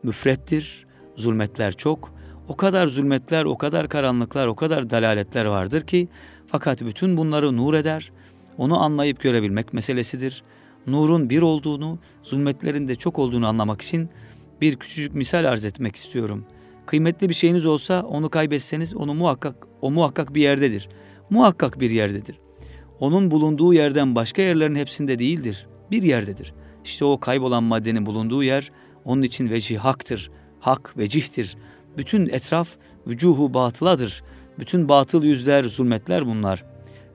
müfrettir, 0.03 0.85
zulmetler 1.15 1.71
çok. 1.71 2.13
O 2.47 2.57
kadar 2.57 2.87
zulmetler, 2.87 3.45
o 3.45 3.57
kadar 3.57 3.89
karanlıklar, 3.89 4.47
o 4.47 4.55
kadar 4.55 4.89
dalaletler 4.89 5.45
vardır 5.45 5.81
ki 5.81 6.07
fakat 6.47 6.81
bütün 6.81 7.17
bunları 7.17 7.57
nur 7.57 7.73
eder. 7.73 8.11
Onu 8.57 8.83
anlayıp 8.83 9.21
görebilmek 9.21 9.73
meselesidir. 9.73 10.43
Nurun 10.87 11.29
bir 11.29 11.41
olduğunu, 11.41 11.99
zulmetlerin 12.23 12.87
de 12.87 12.95
çok 12.95 13.19
olduğunu 13.19 13.47
anlamak 13.47 13.81
için 13.81 14.09
bir 14.61 14.75
küçücük 14.75 15.15
misal 15.15 15.45
arz 15.45 15.65
etmek 15.65 15.95
istiyorum. 15.95 16.45
Kıymetli 16.85 17.29
bir 17.29 17.33
şeyiniz 17.33 17.65
olsa 17.65 18.03
onu 18.03 18.29
kaybetseniz 18.29 18.95
onu 18.95 19.13
muhakkak 19.13 19.55
o 19.81 19.91
muhakkak 19.91 20.35
bir 20.35 20.41
yerdedir. 20.41 20.89
Muhakkak 21.29 21.79
bir 21.79 21.91
yerdedir. 21.91 22.39
Onun 22.99 23.31
bulunduğu 23.31 23.73
yerden 23.73 24.15
başka 24.15 24.41
yerlerin 24.41 24.75
hepsinde 24.75 25.19
değildir 25.19 25.67
bir 25.91 26.03
yerdedir. 26.03 26.53
İşte 26.83 27.05
o 27.05 27.19
kaybolan 27.19 27.63
maddenin 27.63 28.05
bulunduğu 28.05 28.43
yer 28.43 28.71
onun 29.05 29.21
için 29.21 29.49
vecih 29.49 29.77
haktır, 29.77 30.31
hak 30.59 30.97
vecihtir. 30.97 31.57
Bütün 31.97 32.27
etraf 32.27 32.69
vücuhu 33.07 33.53
batıladır. 33.53 34.23
Bütün 34.59 34.89
batıl 34.89 35.23
yüzler, 35.23 35.63
zulmetler 35.63 36.25
bunlar. 36.25 36.65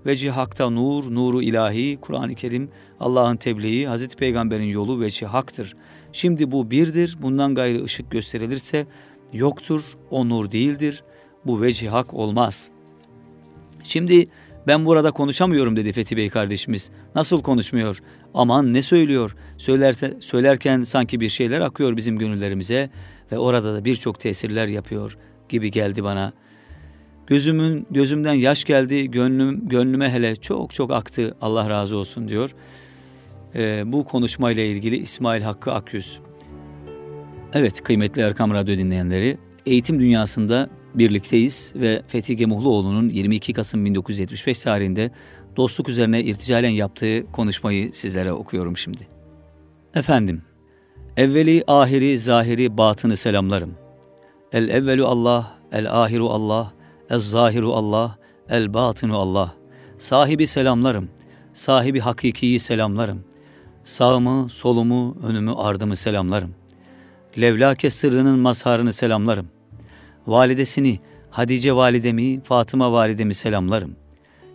Vecih 0.06 0.32
hakta 0.32 0.70
nur, 0.70 1.14
nuru 1.14 1.42
ilahi, 1.42 1.98
Kur'an-ı 2.00 2.34
Kerim, 2.34 2.70
Allah'ın 3.00 3.36
tebliği, 3.36 3.88
Hazreti 3.88 4.16
Peygamber'in 4.16 4.64
yolu 4.64 5.00
vecih 5.00 5.26
haktır. 5.26 5.76
Şimdi 6.12 6.50
bu 6.50 6.70
birdir, 6.70 7.16
bundan 7.22 7.54
gayrı 7.54 7.84
ışık 7.84 8.10
gösterilirse 8.10 8.86
yoktur, 9.32 9.96
o 10.10 10.28
nur 10.28 10.50
değildir, 10.50 11.04
bu 11.46 11.62
vecih 11.62 11.92
hak 11.92 12.14
olmaz. 12.14 12.70
Şimdi 13.82 14.28
ben 14.66 14.84
burada 14.84 15.10
konuşamıyorum 15.10 15.76
dedi 15.76 15.92
Fethi 15.92 16.16
Bey 16.16 16.30
kardeşimiz. 16.30 16.90
Nasıl 17.14 17.42
konuşmuyor? 17.42 18.02
Aman 18.34 18.74
ne 18.74 18.82
söylüyor? 18.82 19.36
Söylerse, 19.58 20.16
söylerken 20.20 20.82
sanki 20.82 21.20
bir 21.20 21.28
şeyler 21.28 21.60
akıyor 21.60 21.96
bizim 21.96 22.18
gönüllerimize 22.18 22.88
ve 23.32 23.38
orada 23.38 23.74
da 23.74 23.84
birçok 23.84 24.20
tesirler 24.20 24.68
yapıyor 24.68 25.18
gibi 25.48 25.70
geldi 25.70 26.04
bana. 26.04 26.32
Gözümün 27.26 27.86
gözümden 27.90 28.32
yaş 28.32 28.64
geldi, 28.64 29.10
gönlüm 29.10 29.68
gönlüme 29.68 30.10
hele 30.10 30.36
çok 30.36 30.74
çok 30.74 30.92
aktı. 30.92 31.36
Allah 31.40 31.70
razı 31.70 31.96
olsun 31.96 32.28
diyor. 32.28 32.54
Ee, 33.54 33.82
bu 33.86 34.04
konuşmayla 34.04 34.62
ilgili 34.62 34.96
İsmail 34.96 35.42
Hakkı 35.42 35.72
Akyüz. 35.72 36.20
Evet 37.52 37.82
kıymetli 37.82 38.22
Erkam 38.22 38.50
Radyo 38.50 38.78
dinleyenleri, 38.78 39.38
eğitim 39.66 40.00
dünyasında 40.00 40.70
birlikteyiz 40.94 41.72
ve 41.74 42.02
Fethi 42.08 42.36
Gemuhluoğlu'nun 42.36 43.08
22 43.08 43.52
Kasım 43.52 43.84
1975 43.84 44.58
tarihinde 44.58 45.10
dostluk 45.56 45.88
üzerine 45.88 46.24
irticalen 46.24 46.70
yaptığı 46.70 47.32
konuşmayı 47.32 47.92
sizlere 47.92 48.32
okuyorum 48.32 48.76
şimdi. 48.76 49.08
Efendim, 49.94 50.42
evveli, 51.16 51.64
ahiri, 51.66 52.18
zahiri, 52.18 52.76
batını 52.76 53.16
selamlarım. 53.16 53.74
El 54.52 54.68
evvelu 54.68 55.06
Allah, 55.06 55.58
el 55.72 56.02
ahiru 56.02 56.30
Allah, 56.30 56.72
el 57.10 57.18
zahiru 57.18 57.72
Allah, 57.72 58.18
el 58.48 58.74
batinu 58.74 59.18
Allah. 59.18 59.54
Sahibi 59.98 60.46
selamlarım, 60.46 61.08
sahibi 61.54 62.00
hakikiyi 62.00 62.60
selamlarım. 62.60 63.24
Sağımı, 63.84 64.48
solumu, 64.48 65.16
önümü, 65.22 65.52
ardımı 65.52 65.96
selamlarım. 65.96 66.54
Levlake 67.40 67.90
sırrının 67.90 68.38
mazharını 68.38 68.92
selamlarım. 68.92 69.48
Validesini, 70.26 70.98
Hadice 71.30 71.72
validemi, 71.72 72.40
Fatıma 72.40 72.92
validemi 72.92 73.34
selamlarım. 73.34 73.96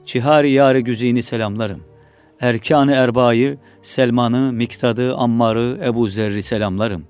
Çihari 0.05 0.49
yâre 0.49 0.81
güzini 0.81 1.23
selamlarım. 1.23 1.81
Erkan-ı 2.41 2.91
Erba'yı, 2.91 3.57
Selman'ı, 3.81 4.53
Miktad'ı, 4.53 5.15
Ammar'ı, 5.15 5.79
Ebu 5.85 6.07
Zerri 6.07 6.41
selamlarım. 6.41 7.03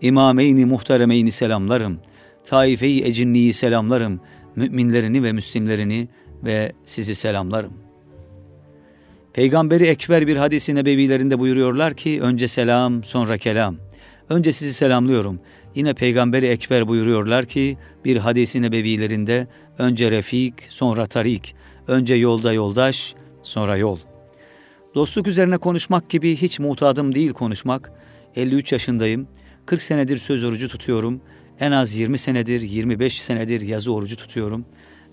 İmameyni 0.00 0.64
muhteremeyni 0.64 1.30
selamlarım. 1.30 1.98
Taife-i 2.44 3.04
Ecinni'yi 3.04 3.52
selamlarım. 3.52 4.20
Müminlerini 4.56 5.22
ve 5.22 5.32
Müslimlerini 5.32 6.08
ve 6.44 6.72
sizi 6.84 7.14
selamlarım. 7.14 7.72
Peygamberi 9.32 9.84
Ekber 9.84 10.26
bir 10.26 10.36
hadisi 10.36 10.74
nebevilerinde 10.74 11.38
buyuruyorlar 11.38 11.94
ki 11.94 12.20
önce 12.22 12.48
selam 12.48 13.04
sonra 13.04 13.38
kelam. 13.38 13.76
Önce 14.28 14.52
sizi 14.52 14.72
selamlıyorum. 14.72 15.40
Yine 15.74 15.94
Peygamberi 15.94 16.46
Ekber 16.46 16.88
buyuruyorlar 16.88 17.46
ki 17.46 17.78
bir 18.04 18.16
hadisi 18.16 18.62
nebevilerinde 18.62 19.46
önce 19.78 20.10
refik 20.10 20.54
sonra 20.68 21.06
tarik. 21.06 21.54
Önce 21.88 22.14
yolda 22.14 22.52
yoldaş 22.52 23.14
sonra 23.42 23.76
yol. 23.76 23.98
Dostluk 24.94 25.26
üzerine 25.26 25.58
konuşmak 25.58 26.10
gibi 26.10 26.36
hiç 26.36 26.60
mutadım 26.60 27.14
değil 27.14 27.32
konuşmak. 27.32 27.92
53 28.36 28.72
yaşındayım. 28.72 29.28
40 29.66 29.82
senedir 29.82 30.16
söz 30.16 30.44
orucu 30.44 30.68
tutuyorum. 30.68 31.20
En 31.60 31.72
az 31.72 31.94
20 31.94 32.18
senedir, 32.18 32.62
25 32.62 33.22
senedir 33.22 33.60
yazı 33.60 33.92
orucu 33.92 34.16
tutuyorum. 34.16 34.64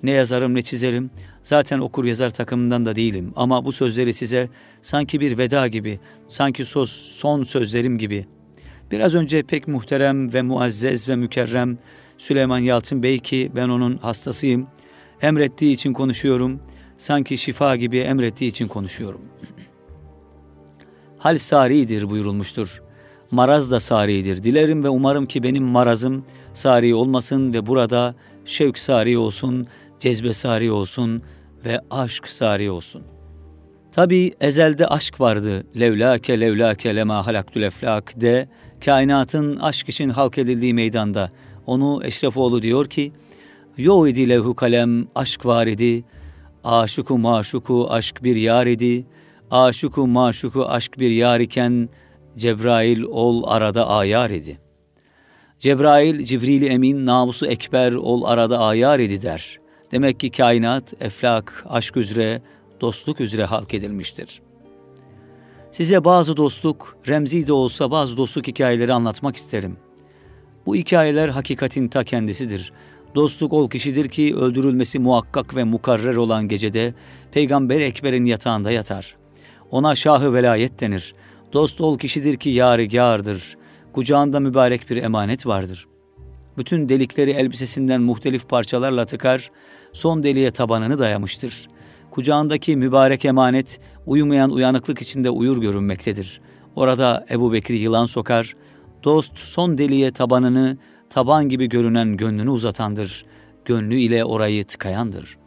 Ne 0.03 0.11
yazarım 0.11 0.55
ne 0.55 0.61
çizerim. 0.61 1.11
Zaten 1.43 1.79
okur 1.79 2.05
yazar 2.05 2.29
takımından 2.29 2.85
da 2.85 2.95
değilim. 2.95 3.33
Ama 3.35 3.65
bu 3.65 3.71
sözleri 3.71 4.13
size 4.13 4.49
sanki 4.81 5.19
bir 5.19 5.37
veda 5.37 5.67
gibi, 5.67 5.99
sanki 6.29 6.65
söz, 6.65 6.89
son 6.89 7.43
sözlerim 7.43 7.97
gibi. 7.97 8.25
Biraz 8.91 9.15
önce 9.15 9.43
pek 9.43 9.67
muhterem 9.67 10.33
ve 10.33 10.41
muazzez 10.41 11.09
ve 11.09 11.15
mükerrem 11.15 11.77
Süleyman 12.17 12.59
Yalçın 12.59 13.03
Bey 13.03 13.19
ki 13.19 13.51
ben 13.55 13.69
onun 13.69 13.97
hastasıyım. 13.97 14.67
Emrettiği 15.21 15.73
için 15.73 15.93
konuşuyorum. 15.93 16.59
Sanki 16.97 17.37
şifa 17.37 17.75
gibi 17.75 17.97
emrettiği 17.97 18.49
için 18.49 18.67
konuşuyorum. 18.67 19.21
Hal 21.17 21.37
saridir 21.37 22.09
buyurulmuştur. 22.09 22.81
Maraz 23.31 23.71
da 23.71 23.79
saridir. 23.79 24.43
Dilerim 24.43 24.83
ve 24.83 24.89
umarım 24.89 25.25
ki 25.25 25.43
benim 25.43 25.63
marazım 25.63 26.25
sari 26.53 26.95
olmasın 26.95 27.53
ve 27.53 27.67
burada 27.67 28.15
şevk 28.45 28.79
sari 28.79 29.17
olsun, 29.17 29.67
cezbe 29.99 30.33
sari 30.33 30.71
olsun 30.71 31.21
ve 31.65 31.79
aşk 31.91 32.27
sari 32.27 32.71
olsun. 32.71 33.03
Tabi 33.91 34.31
ezelde 34.41 34.87
aşk 34.87 35.21
vardı. 35.21 35.63
Levlake 35.79 36.39
levlake 36.39 36.95
lema 36.95 37.27
halaktül 37.27 37.61
eflak 37.61 38.21
de 38.21 38.47
kainatın 38.85 39.57
aşk 39.57 39.89
için 39.89 40.09
halk 40.09 40.37
edildiği 40.37 40.73
meydanda. 40.73 41.31
Onu 41.65 41.99
Eşrefoğlu 42.03 42.61
diyor 42.61 42.89
ki, 42.89 43.11
Yo 43.77 44.07
idi 44.07 44.29
levhu 44.29 44.55
kalem 44.55 45.07
aşk 45.15 45.45
var 45.45 45.67
idi, 45.67 46.03
aşıku 46.63 47.17
maşuku 47.17 47.87
aşk 47.89 48.23
bir 48.23 48.35
yar 48.35 48.67
idi, 48.67 49.05
aşıku 49.51 50.07
maşuku 50.07 50.65
aşk 50.65 50.99
bir 50.99 51.09
yar 51.11 51.39
iken 51.39 51.89
Cebrail 52.37 53.01
ol 53.01 53.43
arada 53.47 53.87
ayar 53.87 54.29
idi. 54.29 54.59
Cebrail, 55.59 56.25
Cibril 56.25 56.61
Emin, 56.61 57.05
namusu 57.05 57.45
ekber 57.45 57.91
ol 57.91 58.23
arada 58.23 58.59
ayar 58.59 58.99
idi 58.99 59.21
der. 59.21 59.59
Demek 59.91 60.19
ki 60.19 60.31
kainat, 60.31 60.93
eflak, 61.01 61.65
aşk 61.69 61.97
üzere, 61.97 62.41
dostluk 62.81 63.21
üzere 63.21 63.45
halk 63.45 63.73
edilmiştir. 63.73 64.41
Size 65.71 66.03
bazı 66.03 66.37
dostluk, 66.37 66.97
remzi 67.07 67.47
de 67.47 67.53
olsa 67.53 67.91
bazı 67.91 68.17
dostluk 68.17 68.47
hikayeleri 68.47 68.93
anlatmak 68.93 69.35
isterim. 69.35 69.77
Bu 70.65 70.75
hikayeler 70.75 71.29
hakikatin 71.29 71.87
ta 71.87 72.03
kendisidir. 72.03 72.73
Dostluk 73.15 73.53
ol 73.53 73.69
kişidir 73.69 74.09
ki 74.09 74.35
öldürülmesi 74.35 74.99
muhakkak 74.99 75.55
ve 75.55 75.63
mukarrer 75.63 76.15
olan 76.15 76.47
gecede 76.47 76.93
Peygamber 77.31 77.81
Ekber'in 77.81 78.25
yatağında 78.25 78.71
yatar. 78.71 79.15
Ona 79.71 79.95
şahı 79.95 80.33
velayet 80.33 80.79
denir. 80.79 81.15
Dost 81.53 81.81
ol 81.81 81.97
kişidir 81.97 82.37
ki 82.37 82.49
yarigardır. 82.49 83.57
Kucağında 83.93 84.39
mübarek 84.39 84.89
bir 84.89 84.97
emanet 84.97 85.45
vardır. 85.45 85.87
Bütün 86.57 86.89
delikleri 86.89 87.31
elbisesinden 87.31 88.01
muhtelif 88.01 88.49
parçalarla 88.49 89.05
tıkar, 89.05 89.51
son 89.93 90.23
deliğe 90.23 90.51
tabanını 90.51 90.99
dayamıştır. 90.99 91.69
Kucağındaki 92.11 92.75
mübarek 92.75 93.25
emanet 93.25 93.79
uyumayan 94.05 94.51
uyanıklık 94.51 95.01
içinde 95.01 95.29
uyur 95.29 95.57
görünmektedir. 95.61 96.41
Orada 96.75 97.25
Ebu 97.31 97.53
Bekir 97.53 97.73
yılan 97.73 98.05
sokar, 98.05 98.55
dost 99.03 99.37
son 99.37 99.77
deliğe 99.77 100.11
tabanını, 100.11 100.77
taban 101.09 101.49
gibi 101.49 101.69
görünen 101.69 102.17
gönlünü 102.17 102.49
uzatandır. 102.49 103.25
Gönlü 103.65 103.95
ile 103.95 104.25
orayı 104.25 104.65
tıkayandır. 104.65 105.37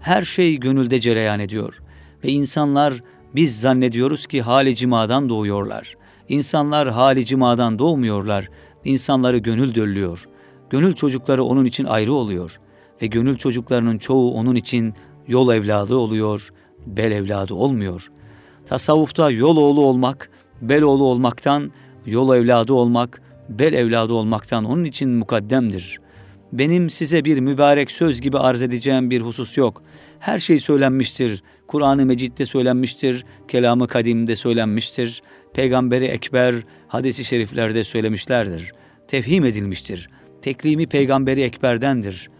Her 0.00 0.22
şey 0.22 0.56
gönülde 0.56 1.00
cereyan 1.00 1.40
ediyor 1.40 1.82
ve 2.24 2.28
insanlar 2.28 3.02
biz 3.34 3.60
zannediyoruz 3.60 4.26
ki 4.26 4.42
hali 4.42 4.76
cimadan 4.76 5.28
doğuyorlar. 5.28 5.96
İnsanlar 6.28 6.90
hali 6.90 7.26
cimadan 7.26 7.78
doğmuyorlar. 7.78 8.48
İnsanları 8.84 9.38
gönül 9.38 9.74
döllüyor. 9.74 10.28
Gönül 10.70 10.92
çocukları 10.94 11.44
onun 11.44 11.64
için 11.64 11.84
ayrı 11.84 12.12
oluyor 12.12 12.60
ve 13.02 13.06
gönül 13.06 13.36
çocuklarının 13.36 13.98
çoğu 13.98 14.32
onun 14.32 14.54
için 14.54 14.94
yol 15.28 15.54
evladı 15.54 15.96
oluyor, 15.96 16.52
bel 16.86 17.12
evladı 17.12 17.54
olmuyor. 17.54 18.10
Tasavvufta 18.66 19.30
yol 19.30 19.56
oğlu 19.56 19.80
olmak, 19.80 20.30
bel 20.62 20.82
oğlu 20.82 21.04
olmaktan, 21.04 21.72
yol 22.06 22.36
evladı 22.36 22.72
olmak, 22.72 23.22
bel 23.48 23.72
evladı 23.72 24.12
olmaktan 24.12 24.64
onun 24.64 24.84
için 24.84 25.10
mukaddemdir. 25.10 26.00
Benim 26.52 26.90
size 26.90 27.24
bir 27.24 27.38
mübarek 27.38 27.90
söz 27.90 28.20
gibi 28.20 28.38
arz 28.38 28.62
edeceğim 28.62 29.10
bir 29.10 29.20
husus 29.20 29.58
yok. 29.58 29.82
Her 30.18 30.38
şey 30.38 30.60
söylenmiştir. 30.60 31.42
Kur'an-ı 31.66 32.06
Mecid'de 32.06 32.46
söylenmiştir, 32.46 33.24
kelamı 33.48 33.88
kadimde 33.88 34.36
söylenmiştir. 34.36 35.22
Peygamberi 35.54 36.04
Ekber 36.04 36.54
hadisi 36.88 37.24
şeriflerde 37.24 37.84
söylemişlerdir. 37.84 38.72
Tefhim 39.08 39.44
edilmiştir. 39.44 40.08
Teklimi 40.42 40.86
Peygamberi 40.86 41.40
Ekber'dendir. 41.40 42.30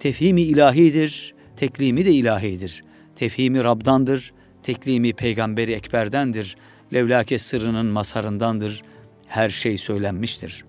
Tefhimi 0.00 0.42
ilahidir, 0.42 1.34
teklimi 1.56 2.04
de 2.04 2.12
ilahidir. 2.12 2.84
Tefhimi 3.24 3.64
Rab'dandır, 3.64 4.32
teklimi 4.62 5.12
Peygamberi 5.12 5.72
Ekber'dendir. 5.72 6.56
Levlake 6.94 7.38
sırrının 7.38 7.86
mazharındandır. 7.86 8.82
Her 9.26 9.50
şey 9.50 9.78
söylenmiştir. 9.78 10.64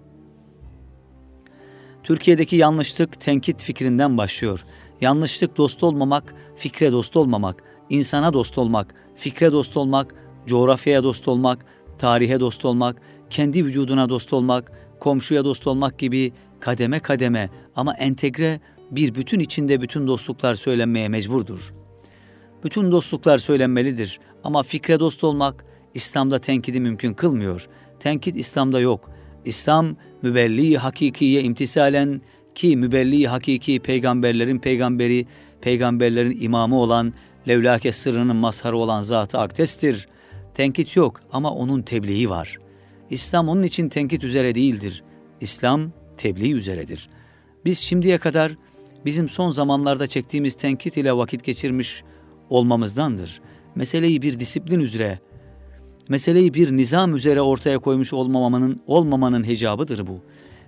Türkiye'deki 2.03 2.55
yanlışlık 2.55 3.21
tenkit 3.21 3.61
fikrinden 3.61 4.17
başlıyor. 4.17 4.65
Yanlışlık 5.01 5.57
dost 5.57 5.83
olmamak, 5.83 6.35
fikre 6.55 6.91
dost 6.91 7.15
olmamak, 7.15 7.63
insana 7.89 8.33
dost 8.33 8.57
olmak, 8.57 8.93
fikre 9.15 9.51
dost 9.51 9.77
olmak, 9.77 10.15
coğrafyaya 10.45 11.03
dost 11.03 11.27
olmak, 11.27 11.65
tarihe 11.97 12.39
dost 12.39 12.65
olmak, 12.65 13.01
kendi 13.29 13.65
vücuduna 13.65 14.09
dost 14.09 14.33
olmak, 14.33 14.71
komşuya 14.99 15.45
dost 15.45 15.67
olmak 15.67 15.99
gibi 15.99 16.33
kademe 16.59 16.99
kademe 16.99 17.49
ama 17.75 17.93
entegre 17.93 18.59
bir 18.91 19.15
bütün 19.15 19.39
içinde 19.39 19.81
bütün 19.81 20.07
dostluklar 20.07 20.55
söylenmeye 20.55 21.09
mecburdur. 21.09 21.73
Bütün 22.65 22.91
dostluklar 22.91 23.37
söylenmelidir 23.37 24.19
ama 24.43 24.63
fikre 24.63 24.99
dost 24.99 25.23
olmak 25.23 25.65
İslam'da 25.93 26.39
tenkidi 26.39 26.79
mümkün 26.79 27.13
kılmıyor. 27.13 27.67
Tenkit 27.99 28.35
İslam'da 28.35 28.79
yok. 28.79 29.09
İslam 29.45 29.95
mübelli 30.21 30.77
hakikiye 30.77 31.43
imtisalen 31.43 32.21
ki 32.55 32.77
mübelli 32.77 33.27
hakiki 33.27 33.79
peygamberlerin 33.79 34.59
peygamberi, 34.59 35.25
peygamberlerin 35.61 36.41
imamı 36.41 36.79
olan 36.79 37.13
levlake 37.47 37.91
sırrının 37.91 38.35
mazharı 38.35 38.77
olan 38.77 39.03
zat-ı 39.03 39.39
akdestir. 39.39 40.07
Tenkit 40.53 40.95
yok 40.95 41.21
ama 41.31 41.51
onun 41.51 41.81
tebliği 41.81 42.29
var. 42.29 42.57
İslam 43.09 43.49
onun 43.49 43.63
için 43.63 43.89
tenkit 43.89 44.23
üzere 44.23 44.55
değildir. 44.55 45.03
İslam 45.41 45.91
tebliğ 46.17 46.51
üzeredir. 46.51 47.09
Biz 47.65 47.79
şimdiye 47.79 48.17
kadar 48.17 48.57
bizim 49.05 49.29
son 49.29 49.49
zamanlarda 49.49 50.07
çektiğimiz 50.07 50.55
tenkit 50.55 50.97
ile 50.97 51.17
vakit 51.17 51.43
geçirmiş 51.43 52.03
olmamızdandır. 52.49 53.41
Meseleyi 53.75 54.21
bir 54.21 54.39
disiplin 54.39 54.79
üzere, 54.79 55.19
meseleyi 56.09 56.53
bir 56.53 56.71
nizam 56.71 57.15
üzere 57.15 57.41
ortaya 57.41 57.79
koymuş 57.79 58.13
olmamanın 58.13 58.81
olmamanın 58.87 59.47
hecabıdır 59.47 60.07
bu. 60.07 60.19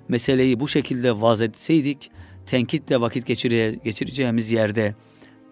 Meseleyi 0.09 0.59
bu 0.59 0.67
şekilde 0.67 1.21
vaz 1.21 1.41
etseydik, 1.41 2.11
tenkitle 2.45 3.01
vakit 3.01 3.25
geçire, 3.25 3.75
geçireceğimiz 3.83 4.51
yerde 4.51 4.95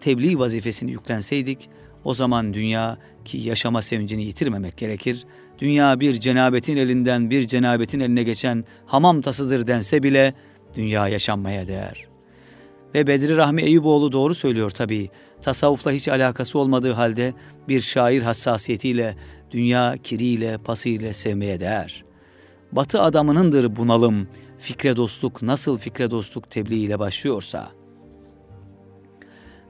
tebliğ 0.00 0.38
vazifesini 0.38 0.90
yüklenseydik, 0.90 1.68
o 2.04 2.14
zaman 2.14 2.54
dünya 2.54 2.98
ki 3.24 3.38
yaşama 3.38 3.82
sevincini 3.82 4.24
yitirmemek 4.24 4.76
gerekir, 4.76 5.26
dünya 5.58 6.00
bir 6.00 6.14
cenabetin 6.14 6.76
elinden 6.76 7.30
bir 7.30 7.46
cenabetin 7.46 8.00
eline 8.00 8.22
geçen 8.22 8.64
hamam 8.86 9.20
tasıdır 9.20 9.66
dense 9.66 10.02
bile 10.02 10.34
dünya 10.76 11.08
yaşanmaya 11.08 11.68
değer. 11.68 12.08
Ve 12.94 13.06
Bedri 13.06 13.36
Rahmi 13.36 13.62
Eyüboğlu 13.62 14.12
doğru 14.12 14.34
söylüyor 14.34 14.70
tabii. 14.70 15.10
Tasavvufla 15.42 15.92
hiç 15.92 16.08
alakası 16.08 16.58
olmadığı 16.58 16.92
halde 16.92 17.34
bir 17.68 17.80
şair 17.80 18.22
hassasiyetiyle, 18.22 19.16
dünya 19.50 19.96
kiriyle, 20.04 20.58
pasıyla 20.58 21.12
sevmeye 21.12 21.60
değer. 21.60 22.04
Batı 22.72 23.02
adamınındır 23.02 23.76
bunalım, 23.76 24.28
fikre 24.58 24.96
dostluk 24.96 25.42
nasıl 25.42 25.78
fikre 25.78 26.10
dostluk 26.10 26.50
tebliğiyle 26.50 26.98
başlıyorsa. 26.98 27.72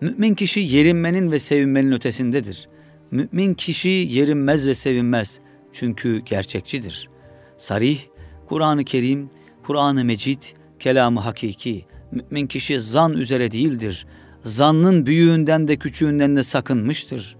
Mümin 0.00 0.34
kişi 0.34 0.60
yerinmenin 0.60 1.32
ve 1.32 1.38
sevinmenin 1.38 1.92
ötesindedir. 1.92 2.68
Mümin 3.10 3.54
kişi 3.54 3.88
yerinmez 3.88 4.66
ve 4.66 4.74
sevinmez 4.74 5.40
çünkü 5.72 6.18
gerçekçidir. 6.18 7.08
Sarih, 7.56 8.00
Kur'an-ı 8.48 8.84
Kerim, 8.84 9.30
Kur'an-ı 9.64 10.04
Mecid, 10.04 10.42
kelamı 10.80 11.20
hakiki. 11.20 11.86
Mümin 12.12 12.46
kişi 12.46 12.80
zan 12.80 13.12
üzere 13.12 13.52
değildir. 13.52 14.06
Zannın 14.46 15.06
büyüğünden 15.06 15.68
de 15.68 15.76
küçüğünden 15.76 16.36
de 16.36 16.42
sakınmıştır. 16.42 17.36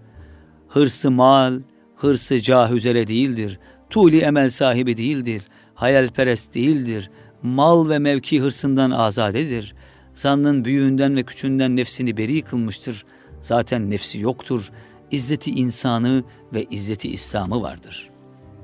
Hırsı 0.69 1.11
mal, 1.11 1.61
hırsı 1.97 2.43
cah 2.43 2.73
üzere 2.73 3.07
değildir. 3.07 3.59
Tuli 3.91 4.19
emel 4.19 4.51
sahibi 4.51 4.97
değildir. 4.97 5.43
Hayalperest 5.75 6.55
değildir. 6.55 7.11
Mal 7.43 7.89
ve 7.89 7.99
mevki 7.99 8.41
hırsından 8.41 8.91
azadedir. 8.91 9.75
Zannın 10.15 10.65
büyüğünden 10.65 11.17
ve 11.17 11.23
küçüğünden 11.23 11.77
nefsini 11.77 12.17
beri 12.17 12.43
kılmıştır. 12.43 13.05
Zaten 13.41 13.91
nefsi 13.91 14.21
yoktur. 14.21 14.71
İzzeti 15.11 15.51
insanı 15.51 16.25
ve 16.53 16.67
izzeti 16.71 17.13
İslam'ı 17.13 17.63
vardır. 17.63 18.11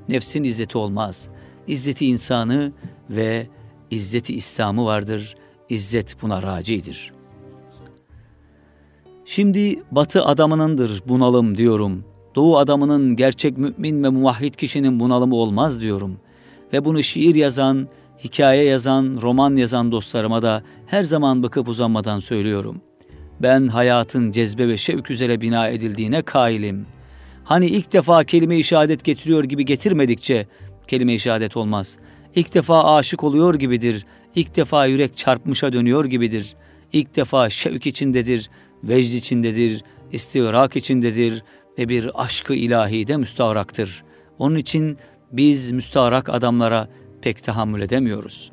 Nefsin 0.09 0.43
izzeti 0.43 0.77
olmaz. 0.77 1.27
İzzeti 1.67 2.05
insanı 2.05 2.71
ve 3.09 3.47
izzeti 3.91 4.35
İslam'ı 4.35 4.85
vardır. 4.85 5.35
İzzet 5.69 6.21
buna 6.21 6.43
racidir. 6.43 7.12
Şimdi 9.25 9.83
batı 9.91 10.25
adamınındır 10.25 11.03
bunalım 11.07 11.57
diyorum. 11.57 12.03
Doğu 12.35 12.57
adamının 12.57 13.15
gerçek 13.15 13.57
mümin 13.57 14.03
ve 14.03 14.09
muvahhid 14.09 14.53
kişinin 14.53 14.99
bunalımı 14.99 15.35
olmaz 15.35 15.81
diyorum. 15.81 16.17
Ve 16.73 16.85
bunu 16.85 17.03
şiir 17.03 17.35
yazan, 17.35 17.87
hikaye 18.23 18.63
yazan, 18.63 19.19
roman 19.21 19.55
yazan 19.55 19.91
dostlarıma 19.91 20.41
da 20.41 20.63
her 20.85 21.03
zaman 21.03 21.43
bakıp 21.43 21.67
uzanmadan 21.67 22.19
söylüyorum. 22.19 22.81
Ben 23.41 23.67
hayatın 23.67 24.31
cezbe 24.31 24.67
ve 24.67 24.77
şevk 24.77 25.11
üzere 25.11 25.41
bina 25.41 25.67
edildiğine 25.67 26.21
kailim. 26.21 26.85
Hani 27.43 27.65
ilk 27.65 27.93
defa 27.93 28.23
kelime-i 28.23 28.63
şehadet 28.63 29.03
getiriyor 29.03 29.43
gibi 29.43 29.65
getirmedikçe 29.65 30.47
kelime-i 30.87 31.19
şehadet 31.19 31.57
olmaz. 31.57 31.97
İlk 32.35 32.53
defa 32.53 32.95
aşık 32.95 33.23
oluyor 33.23 33.55
gibidir. 33.55 34.05
İlk 34.35 34.55
defa 34.55 34.85
yürek 34.85 35.17
çarpmışa 35.17 35.73
dönüyor 35.73 36.05
gibidir. 36.05 36.55
İlk 36.93 37.15
defa 37.15 37.49
şevk 37.49 37.85
içindedir, 37.85 38.49
vecd 38.83 39.13
içindedir, 39.13 39.83
istivrak 40.11 40.75
içindedir 40.75 41.43
ve 41.77 41.89
bir 41.89 42.23
aşkı 42.23 42.53
ilahide 42.53 43.17
müstahraktır. 43.17 44.03
Onun 44.39 44.55
için 44.55 44.97
biz 45.31 45.71
müstahrak 45.71 46.29
adamlara 46.29 46.89
pek 47.21 47.43
tahammül 47.43 47.81
edemiyoruz. 47.81 48.51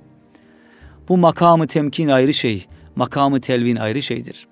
Bu 1.08 1.16
makamı 1.16 1.66
temkin 1.66 2.08
ayrı 2.08 2.34
şey, 2.34 2.66
makamı 2.96 3.40
telvin 3.40 3.76
ayrı 3.76 4.02
şeydir. 4.02 4.48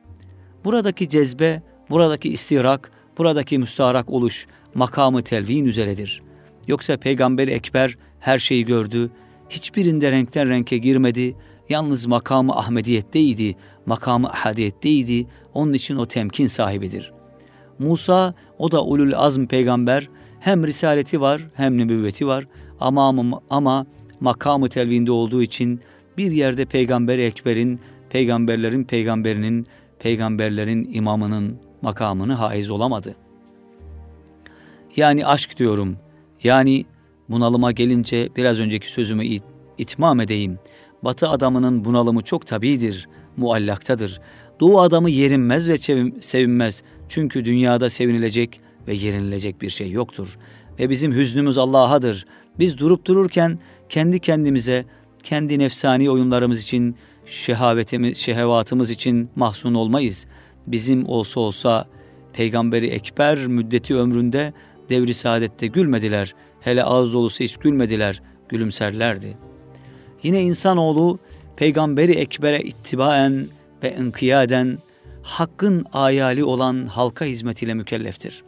Buradaki 0.65 1.09
cezbe, 1.09 1.63
buradaki 1.91 2.29
istirak, 2.29 2.91
buradaki 3.19 3.59
müstaharak 3.59 4.11
oluş 4.11 4.47
makamı 4.75 5.23
telvin 5.23 5.65
üzeredir. 5.65 6.23
Yoksa 6.67 6.97
Peygamber 6.97 7.49
Ekber 7.49 7.99
her 8.21 8.39
şeyi 8.39 8.65
gördü, 8.65 9.11
hiçbirinde 9.51 10.13
renkten 10.13 10.49
renke 10.49 10.79
girmedi, 10.79 11.37
yalnız 11.69 12.07
makamı 12.07 12.57
Ahmediyetteydi, 12.57 13.57
makamı 13.87 14.31
Ahadiyetteydi, 14.31 15.27
onun 15.59 15.73
için 15.73 15.97
o 15.97 16.07
temkin 16.07 16.47
sahibidir. 16.47 17.13
Musa, 17.79 18.35
o 18.59 18.73
da 18.73 18.85
ulul 18.85 19.13
azm 19.13 19.47
peygamber, 19.47 20.09
hem 20.41 20.67
risaleti 20.67 21.21
var 21.21 21.49
hem 21.55 21.79
nübüvveti 21.79 22.27
var 22.27 22.47
ama, 22.81 23.15
ama 23.51 23.87
makamı 24.21 24.69
telvinde 24.69 25.13
olduğu 25.13 25.43
için 25.43 25.81
bir 26.19 26.31
yerde 26.31 26.65
peygamber 26.65 27.19
ekberin, 27.19 27.81
peygamberlerin 28.11 28.85
peygamberinin, 28.85 29.67
peygamberlerin 29.99 30.91
imamının 30.93 31.59
makamını 31.83 32.33
haiz 32.33 32.71
olamadı. 32.71 33.17
Yani 34.97 35.27
aşk 35.27 35.59
diyorum. 35.59 35.97
Yani 36.45 36.85
bunalıma 37.29 37.73
gelince 37.73 38.29
biraz 38.37 38.61
önceki 38.61 38.93
sözümü 38.93 39.25
it 39.25 39.43
itmam 39.79 40.21
edeyim. 40.21 40.59
Batı 41.05 41.29
adamının 41.29 41.85
bunalımı 41.85 42.23
çok 42.23 42.47
tabidir, 42.47 43.09
muallaktadır. 43.37 44.21
Doğu 44.61 44.81
adamı 44.81 45.11
yerinmez 45.11 45.69
ve 45.69 45.77
sevinmez. 46.21 46.83
Çünkü 47.09 47.45
dünyada 47.45 47.91
sevinilecek 47.91 48.61
ve 48.87 48.95
yerinilecek 48.95 49.63
bir 49.63 49.71
şey 49.71 49.91
yoktur. 49.91 50.39
Ve 50.79 50.91
bizim 50.91 51.13
hüznümüz 51.13 51.59
Allah'adır. 51.59 52.27
Biz 52.59 52.79
durup 52.79 53.05
dururken 53.05 53.59
kendi 53.89 54.21
kendimize, 54.21 54.85
kendi 55.23 55.59
nefsani 55.59 56.11
oyunlarımız 56.11 56.63
için, 56.63 56.97
şehavetimiz, 57.27 58.19
şehevatımız 58.19 58.91
için 58.91 59.31
mahzun 59.37 59.75
olmayız. 59.75 60.27
Bizim 60.67 61.09
olsa 61.09 61.41
olsa 61.41 61.89
Peygamberi 62.33 62.87
Ekber 62.87 63.47
müddeti 63.47 63.97
ömründe 63.97 64.53
devri 64.89 65.15
saadette 65.15 65.67
gülmediler. 65.67 66.35
Hele 66.61 66.85
ağız 66.85 67.13
dolusu 67.13 67.45
hiç 67.45 67.57
gülmediler, 67.57 68.23
gülümserlerdi. 68.49 69.37
Yine 70.23 70.43
insanoğlu 70.43 71.19
Peygamberi 71.57 72.13
Ekber'e 72.13 72.61
ittibaen 72.61 73.49
ve 73.83 73.97
inkiyaden 73.97 74.79
hakkın 75.23 75.87
ayali 75.93 76.45
olan 76.45 76.87
halka 76.87 77.25
hizmetiyle 77.25 77.75
mükelleftir. 77.75 78.45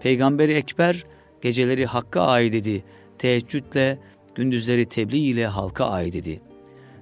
Peygamberi 0.00 0.52
Ekber 0.52 1.04
geceleri 1.42 1.86
hakka 1.86 2.20
ait 2.20 2.54
idi, 2.54 2.84
teheccüdle, 3.18 3.98
gündüzleri 4.34 4.84
tebliğ 4.86 5.18
ile 5.18 5.46
halka 5.46 5.86
ait 5.86 6.14
idi. 6.14 6.40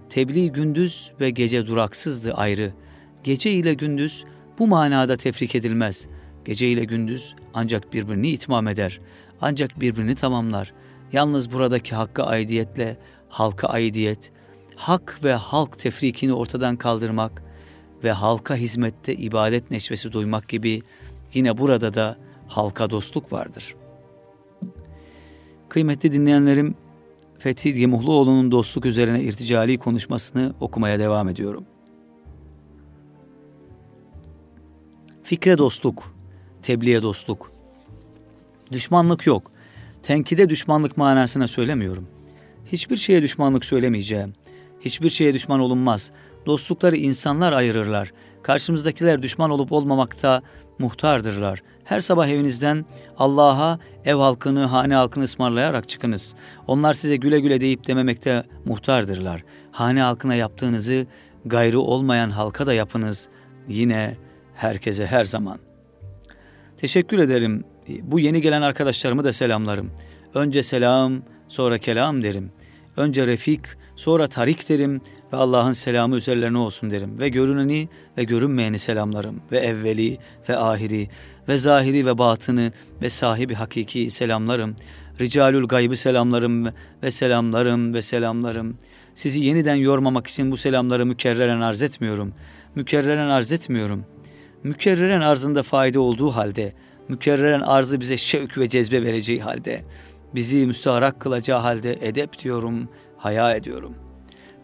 Tebliğ 0.08 0.52
gündüz 0.52 1.12
ve 1.20 1.30
gece 1.30 1.66
duraksızdı 1.66 2.34
ayrı. 2.34 2.72
Gece 3.24 3.50
ile 3.50 3.74
gündüz 3.74 4.24
bu 4.58 4.66
manada 4.66 5.16
tefrik 5.16 5.54
edilmez. 5.54 6.06
Gece 6.44 6.68
ile 6.68 6.84
gündüz 6.84 7.34
ancak 7.54 7.92
birbirini 7.92 8.28
itmam 8.28 8.68
eder. 8.68 9.00
Ancak 9.40 9.80
birbirini 9.80 10.14
tamamlar. 10.14 10.72
Yalnız 11.12 11.52
buradaki 11.52 11.94
hakka 11.94 12.24
aidiyetle 12.24 12.96
halka 13.28 13.68
aidiyet, 13.68 14.32
hak 14.76 15.20
ve 15.24 15.32
halk 15.34 15.78
tefrikini 15.78 16.32
ortadan 16.32 16.76
kaldırmak 16.76 17.42
ve 18.04 18.12
halka 18.12 18.56
hizmette 18.56 19.14
ibadet 19.14 19.70
neşvesi 19.70 20.12
duymak 20.12 20.48
gibi 20.48 20.82
yine 21.34 21.58
burada 21.58 21.94
da 21.94 22.16
halka 22.48 22.90
dostluk 22.90 23.32
vardır. 23.32 23.74
Kıymetli 25.68 26.12
dinleyenlerim, 26.12 26.74
Fethi 27.38 27.72
Gemuhluoğlu'nun 27.72 28.50
dostluk 28.50 28.86
üzerine 28.86 29.22
irticali 29.22 29.78
konuşmasını 29.78 30.54
okumaya 30.60 30.98
devam 30.98 31.28
ediyorum. 31.28 31.64
Fikre 35.22 35.58
dostluk, 35.58 36.14
tebliğe 36.62 37.02
dostluk. 37.02 37.52
Düşmanlık 38.72 39.26
yok. 39.26 39.50
Tenkide 40.02 40.48
düşmanlık 40.48 40.96
manasına 40.96 41.48
söylemiyorum. 41.48 42.08
Hiçbir 42.72 42.96
şeye 42.96 43.22
düşmanlık 43.22 43.64
söylemeyeceğim. 43.64 44.32
Hiçbir 44.80 45.10
şeye 45.10 45.34
düşman 45.34 45.60
olunmaz. 45.60 46.10
Dostlukları 46.46 46.96
insanlar 46.96 47.52
ayırırlar. 47.52 48.12
Karşımızdakiler 48.42 49.22
düşman 49.22 49.50
olup 49.50 49.72
olmamakta 49.72 50.42
muhtardırlar. 50.78 51.62
Her 51.84 52.00
sabah 52.00 52.28
evinizden 52.28 52.84
Allah'a 53.18 53.78
ev 54.04 54.14
halkını, 54.14 54.64
hane 54.64 54.94
halkını 54.94 55.24
ısmarlayarak 55.24 55.88
çıkınız. 55.88 56.34
Onlar 56.66 56.94
size 56.94 57.16
güle 57.16 57.40
güle 57.40 57.60
deyip 57.60 57.86
dememekte 57.86 58.44
muhtardırlar. 58.64 59.42
Hane 59.72 60.02
halkına 60.02 60.34
yaptığınızı 60.34 61.06
gayrı 61.44 61.80
olmayan 61.80 62.30
halka 62.30 62.66
da 62.66 62.74
yapınız. 62.74 63.28
Yine 63.68 64.16
herkese 64.54 65.06
her 65.06 65.24
zaman. 65.24 65.58
Teşekkür 66.76 67.18
ederim. 67.18 67.64
Bu 68.02 68.20
yeni 68.20 68.40
gelen 68.40 68.62
arkadaşlarımı 68.62 69.24
da 69.24 69.32
selamlarım. 69.32 69.90
Önce 70.34 70.62
selam, 70.62 71.12
sonra 71.48 71.78
kelam 71.78 72.22
derim. 72.22 72.52
Önce 72.96 73.26
refik, 73.26 73.60
sonra 73.96 74.26
tarik 74.26 74.68
derim 74.68 75.00
ve 75.34 75.38
Allah'ın 75.38 75.72
selamı 75.72 76.16
üzerlerine 76.16 76.58
olsun 76.58 76.90
derim. 76.90 77.18
Ve 77.18 77.28
görüneni 77.28 77.88
ve 78.18 78.24
görünmeyeni 78.24 78.78
selamlarım. 78.78 79.40
Ve 79.52 79.58
evveli 79.58 80.18
ve 80.48 80.56
ahiri 80.56 81.08
ve 81.48 81.58
zahiri 81.58 82.06
ve 82.06 82.18
batını 82.18 82.72
ve 83.02 83.08
sahibi 83.08 83.54
hakiki 83.54 84.10
selamlarım. 84.10 84.76
Ricalül 85.20 85.66
gaybı 85.66 85.96
selamlarım 85.96 86.68
ve 87.02 87.10
selamlarım 87.10 87.94
ve 87.94 88.02
selamlarım. 88.02 88.78
Sizi 89.14 89.40
yeniden 89.40 89.74
yormamak 89.74 90.26
için 90.26 90.50
bu 90.50 90.56
selamları 90.56 91.06
mükerreren 91.06 91.60
arz 91.60 91.82
etmiyorum. 91.82 92.34
Mükerreren 92.74 93.28
arz 93.28 93.52
etmiyorum. 93.52 94.04
Mükerreren 94.62 95.20
arzında 95.20 95.62
fayda 95.62 96.00
olduğu 96.00 96.30
halde, 96.30 96.72
mükerreren 97.08 97.60
arzı 97.60 98.00
bize 98.00 98.16
şevk 98.16 98.58
ve 98.58 98.68
cezbe 98.68 99.02
vereceği 99.02 99.42
halde, 99.42 99.84
bizi 100.34 100.66
müstaharak 100.66 101.20
kılacağı 101.20 101.60
halde 101.60 101.98
edep 102.00 102.38
diyorum, 102.38 102.88
haya 103.16 103.56
ediyorum. 103.56 104.03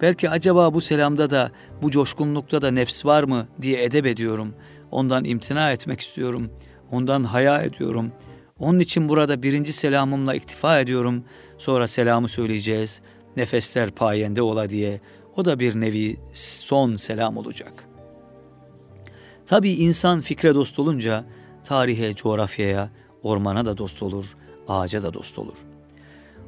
Belki 0.02 0.30
acaba 0.30 0.74
bu 0.74 0.80
selamda 0.80 1.30
da, 1.30 1.50
bu 1.82 1.90
coşkunlukta 1.90 2.62
da 2.62 2.70
nefs 2.70 3.04
var 3.04 3.22
mı 3.22 3.48
diye 3.62 3.84
edep 3.84 4.06
ediyorum. 4.06 4.54
Ondan 4.90 5.24
imtina 5.24 5.72
etmek 5.72 6.00
istiyorum. 6.00 6.50
Ondan 6.90 7.24
haya 7.24 7.62
ediyorum. 7.62 8.12
Onun 8.58 8.78
için 8.78 9.08
burada 9.08 9.42
birinci 9.42 9.72
selamımla 9.72 10.34
iktifa 10.34 10.80
ediyorum. 10.80 11.24
Sonra 11.58 11.86
selamı 11.86 12.28
söyleyeceğiz. 12.28 13.00
Nefesler 13.36 13.90
payende 13.90 14.42
ola 14.42 14.68
diye. 14.70 15.00
O 15.36 15.44
da 15.44 15.58
bir 15.58 15.80
nevi 15.80 16.16
son 16.32 16.96
selam 16.96 17.36
olacak. 17.36 17.84
Tabii 19.46 19.72
insan 19.72 20.20
fikre 20.20 20.54
dost 20.54 20.78
olunca 20.78 21.24
tarihe, 21.64 22.14
coğrafyaya, 22.14 22.90
ormana 23.22 23.64
da 23.64 23.78
dost 23.78 24.02
olur, 24.02 24.36
ağaca 24.68 25.02
da 25.02 25.14
dost 25.14 25.38
olur. 25.38 25.56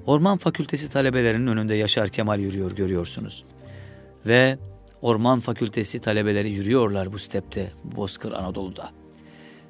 Orman 0.06 0.38
Fakültesi 0.38 0.88
talebelerinin 0.88 1.46
önünde 1.46 1.74
Yaşar 1.74 2.08
Kemal 2.08 2.40
yürüyor 2.40 2.72
görüyorsunuz. 2.72 3.44
Ve 4.26 4.58
Orman 5.02 5.40
Fakültesi 5.40 5.98
talebeleri 5.98 6.50
yürüyorlar 6.50 7.12
bu 7.12 7.18
stepte, 7.18 7.72
Bozkır 7.84 8.32
Anadolu'da. 8.32 8.90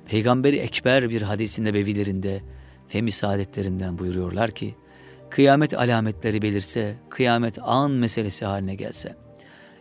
Peygamberi 0.07 0.57
Ekber 0.57 1.11
bir 1.11 1.23
hadisinde 1.23 1.75
bevilerinde 1.75 2.43
femi 2.89 3.13
saadetlerinden 3.13 3.99
buyuruyorlar 3.99 4.51
ki, 4.51 4.75
kıyamet 5.31 5.75
alametleri 5.75 6.43
belirse, 6.43 6.97
kıyamet 7.11 7.59
an 7.63 7.91
meselesi 7.91 8.45
haline 8.45 8.75
gelse, 8.75 9.17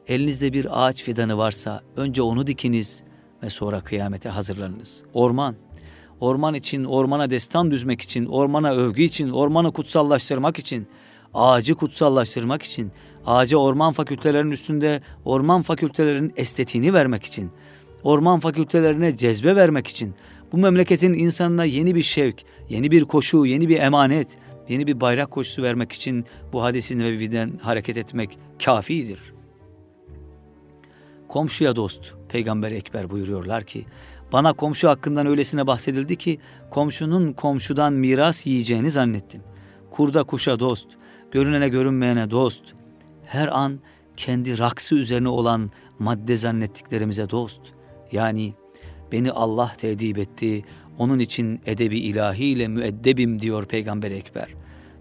elinizde 0.07 0.53
bir 0.53 0.85
ağaç 0.85 1.03
fidanı 1.03 1.37
varsa 1.37 1.81
önce 1.95 2.21
onu 2.21 2.47
dikiniz 2.47 3.03
ve 3.43 3.49
sonra 3.49 3.81
kıyamete 3.81 4.29
hazırlanınız. 4.29 5.03
Orman, 5.13 5.55
orman 6.21 6.53
için, 6.53 6.83
ormana 6.83 7.29
destan 7.29 7.71
düzmek 7.71 8.01
için, 8.01 8.25
ormana 8.25 8.71
övgü 8.71 9.03
için, 9.03 9.29
ormanı 9.29 9.71
kutsallaştırmak 9.73 10.59
için, 10.59 10.87
ağacı 11.33 11.75
kutsallaştırmak 11.75 12.63
için, 12.63 12.91
ağaca 13.25 13.57
orman 13.57 13.93
fakültelerinin 13.93 14.51
üstünde 14.51 15.01
orman 15.25 15.61
fakültelerinin 15.61 16.33
estetiğini 16.35 16.93
vermek 16.93 17.23
için, 17.23 17.51
orman 18.03 18.39
fakültelerine 18.39 19.17
cezbe 19.17 19.55
vermek 19.55 19.87
için, 19.87 20.15
bu 20.51 20.57
memleketin 20.57 21.13
insanına 21.13 21.65
yeni 21.65 21.95
bir 21.95 22.03
şevk, 22.03 22.43
yeni 22.69 22.91
bir 22.91 23.05
koşu, 23.05 23.45
yeni 23.45 23.69
bir 23.69 23.79
emanet, 23.79 24.37
yeni 24.69 24.87
bir 24.87 25.01
bayrak 25.01 25.31
koşusu 25.31 25.63
vermek 25.63 25.91
için 25.91 26.25
bu 26.53 26.63
hadisin 26.63 26.99
nebeviden 26.99 27.59
hareket 27.61 27.97
etmek 27.97 28.37
kafidir. 28.65 29.19
Komşuya 31.27 31.75
dost, 31.75 32.13
Peygamber 32.29 32.71
Ekber 32.71 33.09
buyuruyorlar 33.09 33.63
ki, 33.63 33.85
bana 34.31 34.53
komşu 34.53 34.89
hakkından 34.89 35.27
öylesine 35.27 35.67
bahsedildi 35.67 36.15
ki, 36.15 36.39
komşunun 36.69 37.33
komşudan 37.33 37.93
miras 37.93 38.45
yiyeceğini 38.45 38.91
zannettim. 38.91 39.41
Kurda 39.91 40.23
kuşa 40.23 40.59
dost, 40.59 40.87
görünene 41.31 41.69
görünmeyene 41.69 42.31
dost, 42.31 42.63
her 43.25 43.47
an 43.47 43.79
kendi 44.17 44.57
raksı 44.57 44.95
üzerine 44.95 45.29
olan 45.29 45.71
madde 45.99 46.37
zannettiklerimize 46.37 47.29
dost. 47.29 47.61
Yani 48.11 48.53
beni 49.11 49.31
Allah 49.31 49.73
tedip 49.77 50.17
etti, 50.17 50.63
onun 50.97 51.19
için 51.19 51.61
edebi 51.65 51.99
ilahiyle 51.99 52.67
müeddebim 52.67 53.41
diyor 53.41 53.65
Peygamber 53.65 54.11
Ekber. 54.11 54.47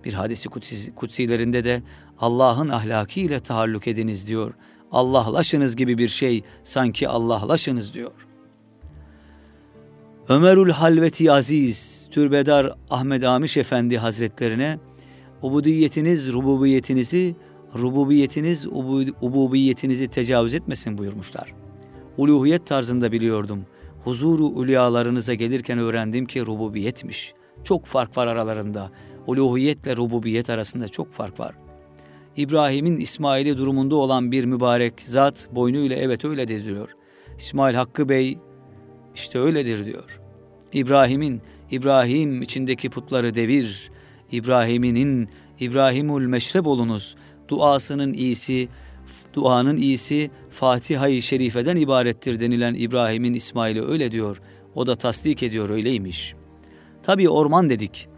Bir 0.05 0.15
hadisi 0.15 0.49
kutsi, 0.49 0.95
kutsilerinde 0.95 1.65
de 1.65 1.83
Allah'ın 2.19 2.69
ahlakıyla 2.69 3.41
tahallük 3.41 3.89
ediniz 3.89 4.29
diyor. 4.29 4.55
Allahlaşınız 4.93 5.77
gibi 5.77 5.99
bir 5.99 6.09
şey 6.09 6.43
sanki 6.65 7.09
Allahlaşınız 7.09 7.95
diyor. 7.95 8.30
Ömerül 10.31 10.71
Halveti 10.71 11.33
Aziz, 11.33 12.09
Türbedar 12.11 12.75
Ahmet 12.91 13.25
Amiş 13.25 13.57
Efendi 13.57 13.99
Hazretlerine 13.99 14.79
ubudiyetiniz, 15.43 16.33
rububiyetinizi, 16.33 17.37
rububiyetiniz, 17.75 18.67
ububiyetinizi 19.23 20.09
tecavüz 20.09 20.55
etmesin 20.55 20.99
buyurmuşlar. 20.99 21.55
Uluhiyet 22.17 22.67
tarzında 22.67 23.13
biliyordum. 23.13 23.67
Huzuru 24.05 24.45
ulyalarınıza 24.45 25.35
gelirken 25.35 25.79
öğrendim 25.79 26.27
ki 26.27 26.47
rububiyetmiş. 26.47 27.35
Çok 27.65 27.87
fark 27.87 28.17
var 28.17 28.27
aralarında. 28.27 28.91
Uluhiyetle 29.27 29.97
rububiyet 29.97 30.51
arasında 30.51 30.89
çok 30.89 31.13
fark 31.13 31.41
var. 31.41 31.55
İbrahim'in 32.37 32.97
İsmail'i 32.97 33.57
durumunda 33.57 33.97
olan 33.97 34.33
bir 34.33 34.45
mübarek 34.45 35.03
zat 35.03 35.49
boynuyla 35.53 35.97
evet 35.97 36.25
öyledir 36.25 36.65
diyor. 36.65 36.91
İsmail 37.39 37.75
Hakkı 37.75 38.09
Bey 38.09 38.39
işte 39.15 39.39
öyledir 39.39 39.85
diyor. 39.85 40.20
İbrahim'in 40.73 41.43
İbrahim 41.71 42.43
içindeki 42.43 42.91
putları 42.91 43.35
devir. 43.35 43.91
İbrahim'inin 44.33 45.29
İbrahimul 45.61 46.23
meşrep 46.23 46.67
olunuz. 46.67 47.17
Duasının 47.49 48.13
iyisi, 48.13 48.69
duanın 49.35 49.77
iyisi 49.77 50.31
Fatiha-i 50.51 51.23
Şerife'den 51.23 51.77
ibarettir 51.77 52.41
denilen 52.41 52.75
İbrahim'in 52.75 53.35
İsmail'i 53.35 53.83
öyle 53.83 54.13
diyor. 54.13 54.41
O 54.75 54.87
da 54.87 54.97
tasdik 54.97 55.43
ediyor 55.43 55.71
öyleymiş. 55.71 56.35
Tabii 57.03 57.29
orman 57.29 57.71
dedik, 57.71 58.09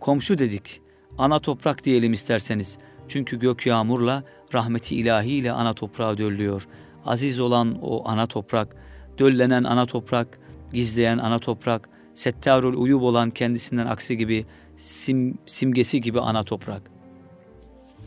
komşu 0.00 0.38
dedik, 0.38 0.80
ana 1.18 1.38
toprak 1.38 1.84
diyelim 1.84 2.12
isterseniz. 2.12 2.78
Çünkü 3.08 3.38
gök 3.38 3.66
yağmurla, 3.66 4.24
rahmeti 4.54 4.96
ilahiyle 4.96 5.52
ana 5.52 5.74
toprağa 5.74 6.18
döllüyor. 6.18 6.68
Aziz 7.06 7.40
olan 7.40 7.78
o 7.82 8.08
ana 8.08 8.26
toprak, 8.26 8.76
döllenen 9.18 9.64
ana 9.64 9.86
toprak, 9.86 10.38
gizleyen 10.72 11.18
ana 11.18 11.38
toprak, 11.38 11.88
settarul 12.14 12.82
uyub 12.82 13.02
olan 13.02 13.30
kendisinden 13.30 13.86
aksi 13.86 14.18
gibi, 14.18 14.46
sim, 14.76 15.38
simgesi 15.46 16.00
gibi 16.00 16.20
ana 16.20 16.44
toprak. 16.44 16.82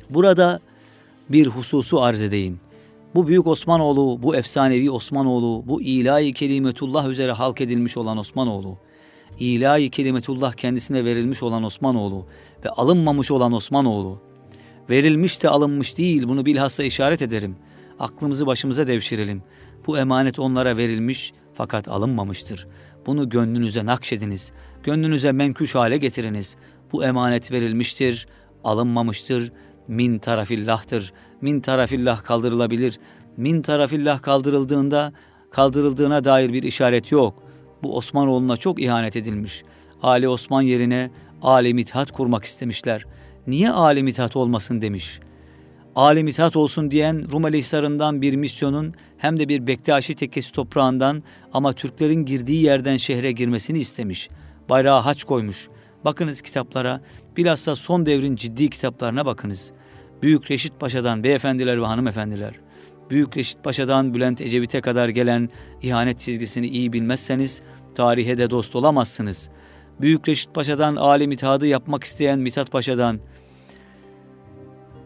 Burada 0.10 0.60
bir 1.30 1.48
hususu 1.48 2.02
arz 2.02 2.22
edeyim. 2.22 2.60
Bu 3.16 3.28
büyük 3.28 3.48
Osmanoğlu, 3.48 4.24
bu 4.24 4.36
efsanevi 4.36 4.92
Osmanoğlu, 4.92 5.64
bu 5.68 5.82
ilahi 5.82 6.34
kelimetullah 6.34 7.10
üzere 7.10 7.32
halk 7.32 7.62
edilmiş 7.62 7.98
olan 7.98 8.18
Osmanoğlu, 8.18 8.78
ilahi 9.40 9.90
kelimetullah 9.90 10.54
kendisine 10.54 11.06
verilmiş 11.06 11.44
olan 11.44 11.64
Osmanoğlu 11.64 12.26
ve 12.66 12.70
alınmamış 12.70 13.32
olan 13.32 13.54
Osmanoğlu, 13.54 14.20
verilmiş 14.90 15.44
de 15.44 15.50
alınmış 15.50 15.98
değil 15.98 16.28
bunu 16.28 16.46
bilhassa 16.46 16.84
işaret 16.84 17.22
ederim. 17.22 17.56
Aklımızı 18.00 18.46
başımıza 18.46 18.88
devşirelim. 18.88 19.44
Bu 19.88 19.98
emanet 19.98 20.40
onlara 20.40 20.78
verilmiş 20.78 21.34
fakat 21.54 21.88
alınmamıştır. 21.88 22.68
Bunu 23.08 23.30
gönlünüze 23.30 23.86
nakşediniz. 23.86 24.52
Gönlünüze 24.84 25.32
menküş 25.32 25.76
hale 25.76 25.98
getiriniz. 25.98 26.56
Bu 26.92 27.04
emanet 27.04 27.52
verilmiştir, 27.52 28.28
alınmamıştır, 28.64 29.52
min 29.88 30.20
tarafillah'tır. 30.20 31.14
Min 31.42 31.60
tarafillah 31.60 32.24
kaldırılabilir. 32.24 33.00
Min 33.38 33.62
tarafillah 33.62 34.22
kaldırıldığında 34.22 35.14
kaldırıldığına 35.52 36.24
dair 36.24 36.54
bir 36.54 36.64
işaret 36.64 37.12
yok. 37.12 37.44
Bu 37.84 37.98
Osmanoğlu'na 37.98 38.58
çok 38.58 38.82
ihanet 38.82 39.16
edilmiş. 39.16 39.64
Ali 40.04 40.30
Osman 40.30 40.62
yerine 40.62 41.12
Ali 41.42 41.74
Mithat 41.74 42.12
kurmak 42.12 42.44
istemişler. 42.44 43.06
Niye 43.48 43.70
Ali 43.72 44.04
Mithat 44.04 44.36
olmasın 44.36 44.82
demiş. 44.82 45.20
Ali 45.96 46.24
Mithat 46.24 46.56
olsun 46.56 46.92
diyen 46.92 47.32
Rumeli 47.32 47.58
Hisarı'ndan 47.58 48.22
bir 48.22 48.36
misyonun 48.36 48.94
hem 49.18 49.40
de 49.40 49.50
bir 49.50 49.68
Bektaşi 49.68 50.16
tekkesi 50.16 50.52
toprağından 50.52 51.24
ama 51.54 51.74
Türklerin 51.74 52.26
girdiği 52.26 52.64
yerden 52.64 52.98
şehre 52.98 53.32
girmesini 53.32 53.80
istemiş. 53.80 54.30
Bayrağı 54.70 55.02
haç 55.02 55.24
koymuş. 55.24 55.68
Bakınız 56.06 56.42
kitaplara, 56.42 57.02
bilhassa 57.38 57.76
son 57.76 58.06
devrin 58.06 58.36
ciddi 58.36 58.70
kitaplarına 58.70 59.26
bakınız. 59.26 59.72
Büyük 60.22 60.52
Reşit 60.52 60.80
Paşa'dan 60.80 61.24
beyefendiler 61.24 61.82
ve 61.82 61.86
hanımefendiler, 61.86 62.54
Büyük 63.10 63.38
Reşit 63.38 63.64
Paşa'dan 63.64 64.14
Bülent 64.14 64.42
Ecevit'e 64.42 64.82
kadar 64.82 65.10
gelen 65.10 65.50
ihanet 65.82 66.20
çizgisini 66.20 66.68
iyi 66.68 66.94
bilmezseniz 66.94 67.62
tarihe 67.96 68.38
de 68.38 68.50
dost 68.50 68.76
olamazsınız. 68.76 69.50
Büyük 70.02 70.30
Reşit 70.30 70.54
Paşa'dan 70.54 70.96
alim 70.96 71.32
itadı 71.32 71.68
yapmak 71.68 72.04
isteyen 72.04 72.40
Mithat 72.40 72.72
Paşa'dan, 72.72 73.20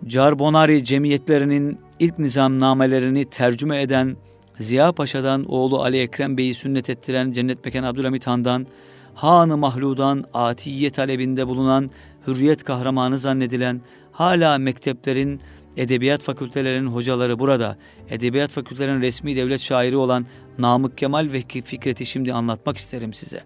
Carbonari 0.08 0.84
cemiyetlerinin 0.84 1.80
ilk 2.02 2.20
nizamnamelerini 2.20 3.26
tercüme 3.26 3.82
eden 3.82 4.18
Ziya 4.60 4.92
Paşa'dan 4.92 5.44
oğlu 5.44 5.82
Ali 5.82 6.00
Ekrem 6.00 6.38
Bey'i 6.38 6.54
sünnet 6.54 6.90
ettiren 6.90 7.32
Cennet 7.32 7.66
Mekan 7.66 7.84
Abdülhamit 7.84 8.28
Han'dan, 8.28 8.68
Han-ı 9.16 9.58
Mahlu'dan 9.58 10.26
atiye 10.34 10.90
talebinde 10.90 11.48
bulunan 11.48 11.92
hürriyet 12.28 12.64
kahramanı 12.64 13.18
zannedilen 13.18 13.82
hala 14.12 14.58
mekteplerin, 14.58 15.42
edebiyat 15.78 16.22
fakültelerinin 16.22 16.88
hocaları 16.88 17.40
burada. 17.40 17.78
Edebiyat 18.10 18.52
fakültelerinin 18.52 19.02
resmi 19.02 19.36
devlet 19.36 19.62
şairi 19.62 19.98
olan 19.98 20.26
Namık 20.58 20.98
Kemal 20.98 21.30
ve 21.32 21.42
Fikret'i 21.64 22.06
şimdi 22.06 22.34
anlatmak 22.34 22.78
isterim 22.78 23.14
size. 23.14 23.44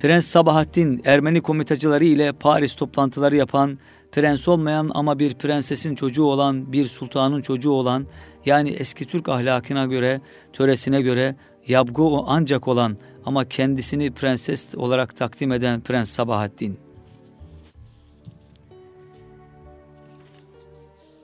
Prens 0.00 0.26
Sabahattin 0.26 1.02
Ermeni 1.04 1.40
komitacıları 1.40 2.04
ile 2.04 2.32
Paris 2.32 2.74
toplantıları 2.74 3.36
yapan, 3.36 3.78
prens 4.12 4.48
olmayan 4.48 4.90
ama 4.94 5.18
bir 5.18 5.34
prensesin 5.34 5.94
çocuğu 5.94 6.24
olan, 6.24 6.72
bir 6.72 6.84
sultanın 6.84 7.42
çocuğu 7.42 7.70
olan, 7.70 8.06
yani 8.46 8.70
eski 8.70 9.04
Türk 9.04 9.28
ahlakına 9.28 9.86
göre, 9.86 10.20
töresine 10.52 11.02
göre 11.02 11.36
yabgu 11.68 12.18
o 12.18 12.24
ancak 12.28 12.68
olan 12.68 12.96
ama 13.24 13.48
kendisini 13.48 14.10
prenses 14.10 14.74
olarak 14.74 15.16
takdim 15.16 15.52
eden 15.52 15.80
Prens 15.80 16.10
Sabahattin. 16.10 16.78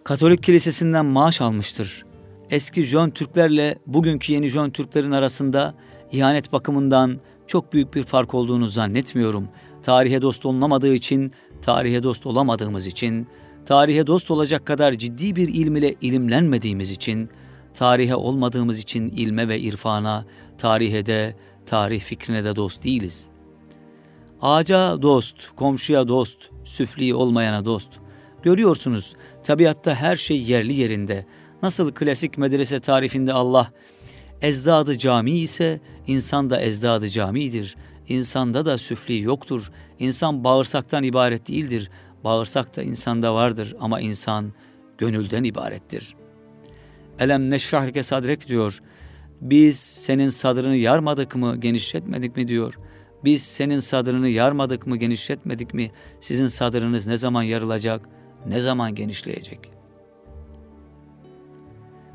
Katolik 0.05 0.43
kilisesinden 0.43 1.07
maaş 1.07 1.41
almıştır. 1.41 2.05
Eski 2.51 2.83
Jön 2.83 3.11
Türklerle 3.11 3.79
bugünkü 3.87 4.33
yeni 4.33 4.49
Jön 4.49 4.71
Türklerin 4.71 5.11
arasında 5.11 5.75
ihanet 6.13 6.53
bakımından 6.53 7.21
çok 7.47 7.73
büyük 7.73 7.95
bir 7.95 8.05
fark 8.05 8.35
olduğunu 8.35 8.69
zannetmiyorum. 8.69 9.49
Tarihe 9.83 10.23
dost 10.23 10.47
olunamadığı 10.47 10.95
için 10.95 11.33
tarihe 11.63 12.03
dost 12.03 12.27
olamadığımız 12.27 12.87
için, 12.87 13.27
tarihe 13.67 14.07
dost 14.07 14.31
olacak 14.31 14.67
kadar 14.67 14.93
ciddi 14.93 15.37
bir 15.37 15.49
ilm 15.49 15.77
ile 15.77 15.95
ilimlenmediğimiz 16.01 16.91
için, 16.91 17.31
tarihe 17.75 18.15
olmadığımız 18.15 18.79
için 18.79 19.09
ilme 19.09 19.49
ve 19.49 19.61
irfana, 19.61 20.25
tarihe 20.59 21.07
de, 21.07 21.37
tarih 21.67 22.01
fikrine 22.01 22.45
de 22.45 22.57
dost 22.57 22.85
değiliz. 22.85 23.29
Ağaca 24.43 25.03
dost, 25.03 25.37
komşuya 25.57 26.09
dost, 26.09 26.39
süfli 26.65 27.15
olmayana 27.15 27.65
dost. 27.65 27.89
Görüyorsunuz 28.43 29.17
tabiatta 29.45 29.95
her 29.95 30.17
şey 30.17 30.43
yerli 30.43 30.75
yerinde. 30.75 31.27
Nasıl 31.63 31.93
klasik 31.93 32.39
medrese 32.39 32.81
tarifinde 32.81 33.33
Allah 33.33 33.73
ezdadı 34.43 34.99
cami 34.99 35.39
ise 35.39 35.81
insan 36.07 36.51
da 36.51 36.61
ezdadı 36.61 37.09
camidir. 37.09 37.77
İnsanda 38.09 38.67
da 38.67 38.79
süfli 38.79 39.21
yoktur. 39.21 39.71
İnsan 39.99 40.45
bağırsaktan 40.45 41.03
ibaret 41.03 41.49
değildir. 41.49 41.91
Bağırsak 42.25 42.77
da 42.77 42.83
insanda 42.83 43.35
vardır 43.35 43.77
ama 43.81 44.01
insan 44.01 44.53
gönülden 44.99 45.45
ibarettir. 45.45 46.17
Elem 47.19 47.51
neşrahlike 47.51 48.03
sadrek 48.03 48.49
diyor. 48.49 48.83
Biz 49.41 49.79
senin 49.79 50.31
sadrını 50.31 50.77
yarmadık 50.77 51.37
mı, 51.37 51.57
genişletmedik 51.57 52.37
mi 52.37 52.49
diyor. 52.49 52.79
Biz 53.25 53.43
senin 53.43 53.81
sadrını 53.81 54.29
yarmadık 54.29 54.87
mı, 54.87 54.97
genişletmedik 54.97 55.75
mi? 55.75 55.91
Sizin 56.21 56.47
sadrınız 56.47 57.07
ne 57.07 57.17
zaman 57.17 57.43
yarılacak, 57.43 58.09
ne 58.47 58.61
zaman 58.61 58.95
genişleyecek? 58.95 59.71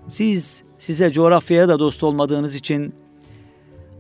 Siz 0.08 0.64
size 0.80 1.12
coğrafyaya 1.12 1.68
da 1.68 1.80
dost 1.80 2.04
olmadığınız 2.04 2.56
için 2.56 2.96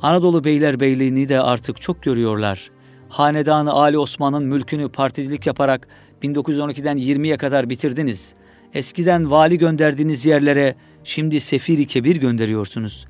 Anadolu 0.01 0.43
Beylerbeyliğini 0.43 1.29
de 1.29 1.41
artık 1.41 1.81
çok 1.81 2.03
görüyorlar. 2.03 2.71
Hanedanı 3.11 3.71
Ali 3.71 3.97
Osman'ın 3.97 4.43
mülkünü 4.43 4.89
particilik 4.89 5.47
yaparak 5.47 5.87
1912'den 6.23 6.97
20'ye 6.97 7.37
kadar 7.37 7.69
bitirdiniz. 7.69 8.33
Eskiden 8.73 9.31
vali 9.31 9.57
gönderdiğiniz 9.57 10.25
yerlere 10.25 10.75
şimdi 11.03 11.39
sefiri 11.39 11.87
kebir 11.87 12.15
gönderiyorsunuz. 12.15 13.05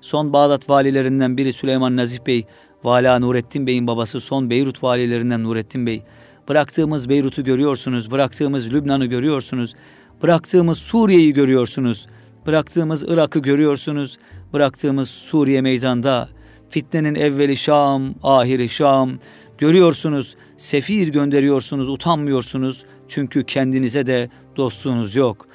Son 0.00 0.32
Bağdat 0.32 0.70
valilerinden 0.70 1.36
biri 1.36 1.52
Süleyman 1.52 1.96
Nazih 1.96 2.18
Bey, 2.26 2.44
Vala 2.84 3.18
Nurettin 3.18 3.66
Bey'in 3.66 3.86
babası 3.86 4.20
son 4.20 4.50
Beyrut 4.50 4.82
valilerinden 4.82 5.44
Nurettin 5.44 5.86
Bey. 5.86 6.02
Bıraktığımız 6.48 7.08
Beyrut'u 7.08 7.44
görüyorsunuz, 7.44 8.10
bıraktığımız 8.10 8.72
Lübnan'ı 8.72 9.06
görüyorsunuz, 9.06 9.74
bıraktığımız 10.22 10.78
Suriye'yi 10.78 11.32
görüyorsunuz, 11.32 12.06
bıraktığımız 12.46 13.04
Irak'ı 13.08 13.38
görüyorsunuz, 13.38 14.18
bıraktığımız 14.52 15.08
Suriye 15.10 15.60
meydanda, 15.60 16.28
fitnenin 16.70 17.14
evveli 17.14 17.56
Şam, 17.56 18.14
ahiri 18.22 18.68
Şam, 18.68 19.10
görüyorsunuz, 19.58 20.36
sefir 20.56 21.08
gönderiyorsunuz, 21.08 21.88
utanmıyorsunuz 21.88 22.84
çünkü 23.08 23.44
kendinize 23.44 24.06
de 24.06 24.30
dostluğunuz 24.56 25.16
yok. 25.16 25.46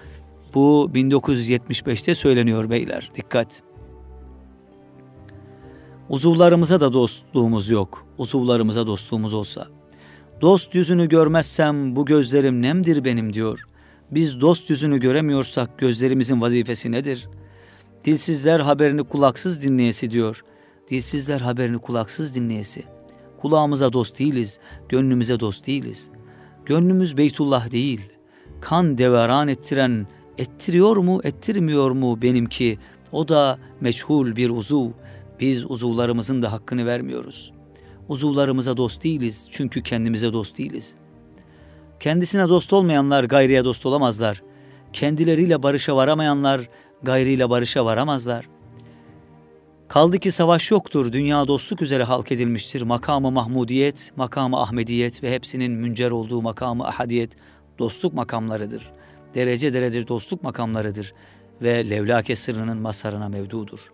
Bu 0.54 0.92
1975'te 0.94 2.16
söyleniyor 2.16 2.70
beyler, 2.70 3.12
dikkat. 3.16 3.64
Uzuvlarımıza 6.10 6.80
da 6.80 6.94
dostluğumuz 6.94 7.70
yok. 7.70 8.06
Uzuvlarımıza 8.18 8.88
dostluğumuz 8.88 9.34
olsa. 9.34 9.68
Dost 10.42 10.76
yüzünü 10.76 11.10
görmezsem 11.10 11.96
bu 11.96 12.06
gözlerim 12.06 12.62
nemdir 12.62 13.06
benim 13.06 13.34
diyor. 13.34 13.68
Biz 14.12 14.42
dost 14.42 14.70
yüzünü 14.70 15.00
göremiyorsak 15.00 15.78
gözlerimizin 15.78 16.42
vazifesi 16.42 16.92
nedir? 16.92 17.28
Dilsizler 18.06 18.60
haberini 18.60 19.04
kulaksız 19.04 19.64
dinleyesi 19.64 20.12
diyor. 20.12 20.44
Dilsizler 20.90 21.42
haberini 21.42 21.78
kulaksız 21.78 22.36
dinleyesi. 22.36 22.84
Kulağımıza 23.42 23.94
dost 23.94 24.20
değiliz, 24.20 24.60
gönlümüze 24.90 25.40
dost 25.40 25.68
değiliz. 25.68 26.10
Gönlümüz 26.66 27.18
Beytullah 27.18 27.72
değil. 27.72 28.02
Kan 28.62 28.98
deveran 28.98 29.48
ettiren, 29.48 30.08
ettiriyor 30.38 30.98
mu, 30.98 31.22
ettirmiyor 31.24 31.92
mu 31.92 32.22
benimki? 32.22 32.80
O 33.12 33.28
da 33.28 33.60
meçhul 33.82 34.36
bir 34.36 34.50
uzuv. 34.50 34.90
Biz 35.40 35.72
uzuvlarımızın 35.72 36.42
da 36.42 36.52
hakkını 36.52 36.86
vermiyoruz. 36.86 37.52
Uzuvlarımıza 38.10 38.78
dost 38.78 39.04
değiliz 39.04 39.48
çünkü 39.52 39.84
kendimize 39.84 40.34
dost 40.34 40.58
değiliz. 40.58 40.94
Kendisine 42.00 42.50
dost 42.50 42.74
olmayanlar 42.74 43.24
gayriye 43.24 43.66
dost 43.66 43.86
olamazlar. 43.86 44.44
Kendileriyle 44.94 45.64
barışa 45.64 45.96
varamayanlar 45.96 46.70
gayriyle 47.04 47.50
barışa 47.50 47.86
varamazlar. 47.86 48.50
Kaldı 49.92 50.20
ki 50.20 50.32
savaş 50.32 50.72
yoktur, 50.72 51.12
dünya 51.12 51.48
dostluk 51.48 51.82
üzere 51.82 52.04
halk 52.04 52.32
edilmiştir. 52.32 52.82
Makamı 52.82 53.32
Mahmudiyet, 53.32 54.12
makamı 54.16 54.62
Ahmediyet 54.62 55.24
ve 55.24 55.36
hepsinin 55.36 55.72
müncer 55.72 56.12
olduğu 56.12 56.42
makamı 56.42 56.88
Ahadiyet 56.88 57.32
dostluk 57.80 58.14
makamlarıdır. 58.14 58.92
Derece 59.36 59.74
derece 59.74 60.08
dostluk 60.08 60.44
makamlarıdır 60.44 61.14
ve 61.62 61.90
levlake 61.90 62.36
sırrının 62.36 62.78
masarına 62.78 63.30
mevdudur.'' 63.30 63.92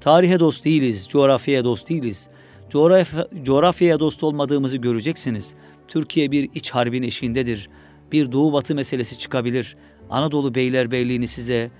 Tarihe 0.00 0.40
dost 0.40 0.64
değiliz, 0.64 1.08
coğrafyaya 1.08 1.64
dost 1.64 1.88
değiliz. 1.88 2.28
Coğrafya, 2.70 3.28
coğrafyaya 3.42 4.00
dost 4.00 4.24
olmadığımızı 4.24 4.76
göreceksiniz. 4.76 5.54
Türkiye 5.88 6.30
bir 6.30 6.50
iç 6.54 6.70
harbin 6.70 7.02
eşiğindedir. 7.02 7.68
Bir 8.12 8.32
doğu 8.32 8.52
batı 8.52 8.74
meselesi 8.74 9.18
çıkabilir. 9.18 9.76
Anadolu 10.10 10.54
beylerbeyliğini 10.54 11.28
size, 11.28 11.70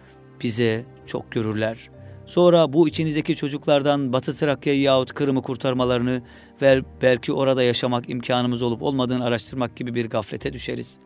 bize 0.43 0.85
çok 1.07 1.33
görürler. 1.33 1.91
Sonra 2.29 2.73
bu 2.73 2.89
içinizdeki 2.89 3.37
çocuklardan 3.37 4.13
Batı 4.13 4.37
Trakya 4.37 4.81
yahut 4.81 5.13
Kırım'ı 5.13 5.43
kurtarmalarını 5.43 6.23
ve 6.63 6.83
belki 7.03 7.33
orada 7.33 7.63
yaşamak 7.63 8.11
imkanımız 8.11 8.63
olup 8.63 8.83
olmadığını 8.83 9.25
araştırmak 9.25 9.77
gibi 9.77 9.95
bir 9.95 10.11
gaflete 10.11 10.53
düşeriz. 10.53 10.99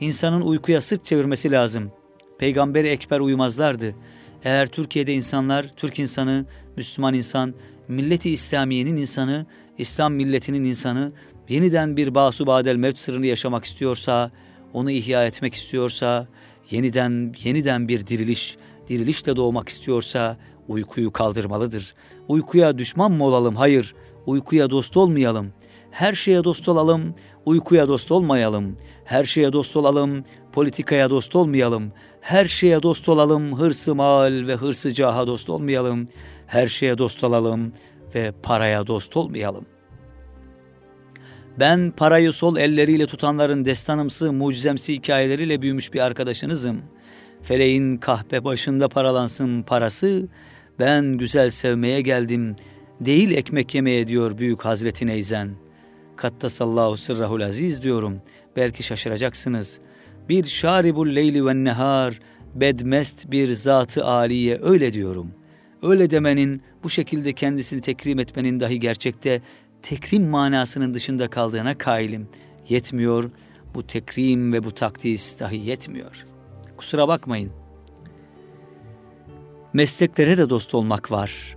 İnsanın 0.00 0.40
uykuya 0.40 0.80
sırt 0.80 1.04
çevirmesi 1.04 1.50
lazım. 1.50 1.92
Peygamberi 2.38 2.88
Ekber 2.88 3.20
uyumazlardı. 3.20 3.94
Eğer 4.44 4.66
Türkiye'de 4.66 5.14
insanlar, 5.14 5.72
Türk 5.76 5.98
insanı, 5.98 6.46
Müslüman 6.76 7.14
insan, 7.14 7.54
milleti 7.88 8.30
İslamiye'nin 8.30 8.96
insanı, 8.96 9.46
İslam 9.78 10.14
milletinin 10.14 10.64
insanı 10.64 11.12
yeniden 11.48 11.96
bir 11.96 12.14
basu 12.14 12.46
badel 12.46 12.76
mevt 12.76 12.98
sırrını 12.98 13.26
yaşamak 13.26 13.64
istiyorsa, 13.64 14.30
onu 14.72 14.90
ihya 14.90 15.26
etmek 15.26 15.54
istiyorsa, 15.54 16.28
yeniden 16.70 17.34
yeniden 17.44 17.88
bir 17.88 18.06
diriliş, 18.06 18.56
dirilişle 18.88 19.36
doğmak 19.36 19.68
istiyorsa 19.68 20.36
uykuyu 20.68 21.12
kaldırmalıdır. 21.12 21.94
Uykuya 22.28 22.78
düşman 22.78 23.12
mı 23.12 23.24
olalım? 23.24 23.56
Hayır. 23.56 23.94
Uykuya 24.26 24.70
dost 24.70 24.96
olmayalım. 24.96 25.52
Her 25.90 26.12
şeye 26.14 26.44
dost 26.44 26.68
olalım, 26.68 27.14
uykuya 27.46 27.88
dost 27.88 28.12
olmayalım. 28.12 28.76
Her 29.04 29.24
şeye 29.24 29.52
dost 29.52 29.76
olalım, 29.76 30.24
politikaya 30.52 31.10
dost 31.10 31.36
olmayalım. 31.36 31.92
Her 32.20 32.46
şeye 32.46 32.82
dost 32.82 33.08
olalım, 33.08 33.58
hırsı 33.58 33.94
mal 33.94 34.46
ve 34.46 34.54
hırsı 34.54 34.94
caha 34.94 35.26
dost 35.26 35.50
olmayalım. 35.50 36.08
Her 36.46 36.68
şeye 36.68 36.98
dost 36.98 37.24
olalım 37.24 37.72
ve 38.14 38.32
paraya 38.42 38.86
dost 38.86 39.16
olmayalım. 39.16 39.66
Ben 41.58 41.90
parayı 41.96 42.32
sol 42.32 42.56
elleriyle 42.56 43.06
tutanların 43.06 43.64
destanımsı, 43.64 44.32
mucizemsi 44.32 44.94
hikayeleriyle 44.94 45.62
büyümüş 45.62 45.94
bir 45.94 46.00
arkadaşınızım. 46.00 46.82
Feleğin 47.42 47.96
kahpe 47.96 48.44
başında 48.44 48.88
paralansın 48.88 49.62
parası, 49.62 50.28
ben 50.78 51.18
güzel 51.18 51.50
sevmeye 51.50 52.00
geldim, 52.00 52.56
değil 53.00 53.30
ekmek 53.30 53.74
yemeye 53.74 54.08
diyor 54.08 54.38
büyük 54.38 54.64
Hazreti 54.64 55.06
Neyzen. 55.06 55.50
Kattasallahu 56.16 56.96
sırrahul 56.96 57.40
aziz 57.40 57.82
diyorum, 57.82 58.20
belki 58.56 58.82
şaşıracaksınız.'' 58.82 59.92
bir 60.28 60.44
şaribul 60.44 61.14
leyli 61.14 61.46
ve 61.46 61.64
nehar, 61.64 62.20
bedmest 62.54 63.30
bir 63.30 63.54
zatı 63.54 64.04
aliye 64.04 64.58
öyle 64.62 64.92
diyorum. 64.92 65.30
Öyle 65.82 66.10
demenin, 66.10 66.62
bu 66.82 66.90
şekilde 66.90 67.32
kendisini 67.32 67.80
tekrim 67.80 68.18
etmenin 68.18 68.60
dahi 68.60 68.80
gerçekte 68.80 69.42
tekrim 69.82 70.28
manasının 70.28 70.94
dışında 70.94 71.30
kaldığına 71.30 71.78
kailim. 71.78 72.28
Yetmiyor, 72.68 73.30
bu 73.74 73.86
tekrim 73.86 74.52
ve 74.52 74.64
bu 74.64 74.70
takdis 74.70 75.40
dahi 75.40 75.56
yetmiyor. 75.56 76.26
Kusura 76.82 77.08
bakmayın. 77.08 77.52
Mesleklere 79.72 80.38
de 80.38 80.50
dost 80.50 80.74
olmak 80.74 81.10
var. 81.10 81.56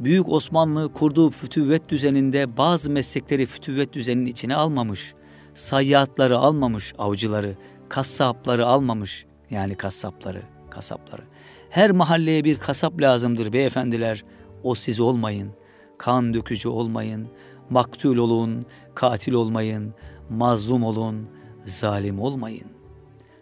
Büyük 0.00 0.28
Osmanlı 0.28 0.92
kurduğu 0.92 1.30
fütüvvet 1.30 1.88
düzeninde 1.88 2.56
bazı 2.56 2.90
meslekleri 2.90 3.46
fütüvvet 3.46 3.92
düzeninin 3.92 4.26
içine 4.26 4.54
almamış. 4.54 5.14
Sayyatları 5.54 6.38
almamış, 6.38 6.94
avcıları, 6.98 7.56
kassapları 7.88 8.66
almamış. 8.66 9.26
Yani 9.50 9.74
kasapları, 9.74 10.42
kasapları. 10.70 11.22
Her 11.70 11.90
mahalleye 11.90 12.44
bir 12.44 12.58
kasap 12.58 13.00
lazımdır 13.00 13.52
beyefendiler. 13.52 14.24
O 14.62 14.74
siz 14.74 15.00
olmayın. 15.00 15.50
Kan 15.98 16.34
dökücü 16.34 16.68
olmayın. 16.68 17.28
Maktul 17.70 18.16
olun, 18.16 18.66
katil 18.94 19.32
olmayın. 19.32 19.94
Mazlum 20.30 20.84
olun, 20.84 21.28
zalim 21.64 22.20
olmayın. 22.20 22.73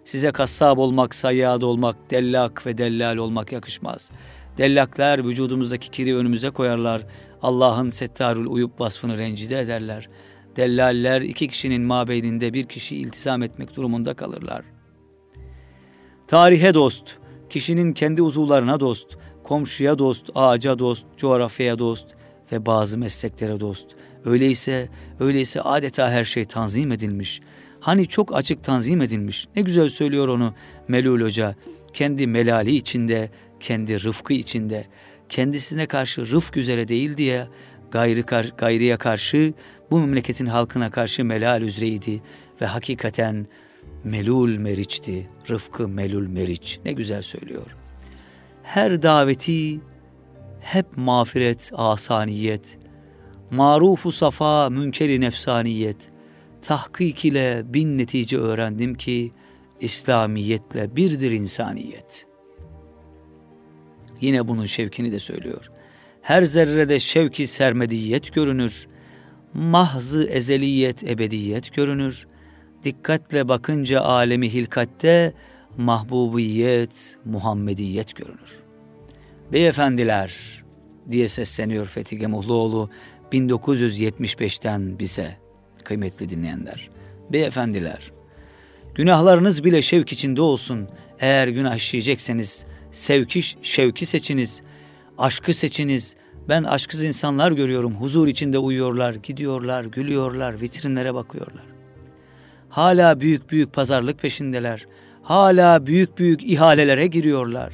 Size 0.05 0.31
kassab 0.31 0.79
olmak, 0.79 1.15
sayyad 1.15 1.63
olmak, 1.63 2.11
dellak 2.11 2.67
ve 2.67 2.79
dellal 2.79 3.17
olmak 3.17 3.53
yakışmaz. 3.53 4.11
Dellaklar 4.59 5.25
vücudumuzdaki 5.25 5.91
kiri 5.91 6.17
önümüze 6.17 6.51
koyarlar. 6.51 7.07
Allah'ın 7.43 7.91
settarül 7.91 8.47
uyup 8.47 8.81
vasfını 8.81 9.19
rencide 9.19 9.61
ederler. 9.61 10.09
Dellaller 10.57 11.21
iki 11.21 11.49
kişinin 11.49 11.83
mabeyninde 11.83 12.53
bir 12.53 12.65
kişi 12.65 12.97
iltizam 12.97 13.43
etmek 13.43 13.77
durumunda 13.77 14.15
kalırlar. 14.15 14.65
Tarihe 16.29 16.75
dost, 16.75 17.19
kişinin 17.51 17.93
kendi 17.93 18.23
uzuvlarına 18.23 18.81
dost, 18.81 19.17
komşuya 19.43 19.99
dost, 19.99 20.31
ağaca 20.35 20.79
dost, 20.79 21.07
coğrafyaya 21.17 21.79
dost 21.79 22.07
ve 22.53 22.67
bazı 22.67 22.99
mesleklere 22.99 23.61
dost. 23.61 23.87
Öyleyse, 24.25 24.89
öyleyse 25.21 25.61
adeta 25.61 26.11
her 26.11 26.25
şey 26.25 26.45
tanzim 26.45 26.93
edilmiş. 26.93 27.41
Hani 27.83 28.07
çok 28.07 28.37
açık 28.37 28.65
tanzim 28.65 29.01
edilmiş. 29.01 29.47
Ne 29.57 29.63
güzel 29.63 29.89
söylüyor 29.89 30.29
onu 30.29 30.55
Melul 30.89 31.21
Hoca. 31.21 31.55
Kendi 31.93 32.27
melali 32.27 32.77
içinde, 32.77 33.31
kendi 33.61 34.03
rıfkı 34.03 34.33
içinde, 34.33 34.87
kendisine 35.29 35.87
karşı 35.87 36.31
rıfk 36.31 36.57
üzere 36.57 36.89
değil 36.89 37.17
diye 37.17 37.49
gayrı 37.91 38.27
kar, 38.27 38.53
gayriye 38.59 38.97
karşı 38.97 39.55
bu 39.91 40.01
memleketin 40.01 40.47
halkına 40.47 40.91
karşı 40.91 41.25
melal 41.25 41.63
üzereydi 41.63 42.23
ve 42.61 42.67
hakikaten 42.67 43.47
melul 44.05 44.59
meriçti. 44.59 45.29
Rıfkı 45.51 45.89
melul 45.89 46.27
meriç. 46.27 46.81
Ne 46.85 46.93
güzel 46.93 47.23
söylüyor. 47.23 47.77
Her 48.63 49.03
daveti 49.03 49.81
hep 50.61 50.87
mağfiret, 50.97 51.71
asaniyet, 51.75 52.79
marufu 53.51 54.13
safa, 54.13 54.71
münkeri 54.71 55.21
nefsaniyet, 55.21 56.12
tahkik 56.63 57.25
ile 57.25 57.63
bin 57.67 57.99
netice 57.99 58.37
öğrendim 58.37 58.95
ki 58.95 59.33
İslamiyetle 59.81 60.97
birdir 60.97 61.31
insaniyet. 61.31 62.27
Yine 64.21 64.49
bunun 64.49 64.67
şevkini 64.67 65.13
de 65.13 65.19
söylüyor. 65.19 65.71
Her 66.23 66.43
zerrede 66.43 67.01
şevki 67.01 67.47
sermediyet 67.47 68.35
görünür. 68.35 68.87
Mahzı 69.55 70.29
ezeliyet 70.29 71.05
ebediyet 71.05 71.75
görünür. 71.75 72.27
Dikkatle 72.85 73.49
bakınca 73.49 74.01
alemi 74.01 74.53
hilkatte 74.53 75.33
mahbubiyet, 75.79 77.19
Muhammediyet 77.25 78.17
görünür. 78.17 78.63
Beyefendiler 79.53 80.63
diye 81.11 81.29
sesleniyor 81.29 81.87
Fethi 81.87 82.19
Gemuhluoğlu 82.19 82.91
1975'ten 83.33 84.99
bize 84.99 85.42
kıymetli 85.85 86.31
dinleyenler. 86.31 86.91
Beyefendiler, 87.33 88.13
günahlarınız 88.95 89.65
bile 89.65 89.83
şevk 89.83 90.13
içinde 90.13 90.43
olsun. 90.43 90.89
Eğer 91.21 91.49
günah 91.49 91.77
işleyecekseniz 91.77 92.67
sevki, 92.91 93.43
şevki 93.63 94.07
seçiniz, 94.07 94.63
aşkı 95.19 95.55
seçiniz. 95.55 96.17
Ben 96.49 96.65
aşksız 96.65 97.05
insanlar 97.05 97.53
görüyorum. 97.53 97.95
Huzur 97.95 98.29
içinde 98.29 98.59
uyuyorlar, 98.59 99.15
gidiyorlar, 99.15 99.85
gülüyorlar, 99.85 100.61
vitrinlere 100.61 101.15
bakıyorlar. 101.15 101.65
Hala 102.69 103.21
büyük 103.21 103.51
büyük 103.51 103.73
pazarlık 103.73 104.19
peşindeler. 104.19 104.87
Hala 105.23 105.87
büyük 105.87 106.19
büyük 106.19 106.43
ihalelere 106.43 107.07
giriyorlar. 107.07 107.73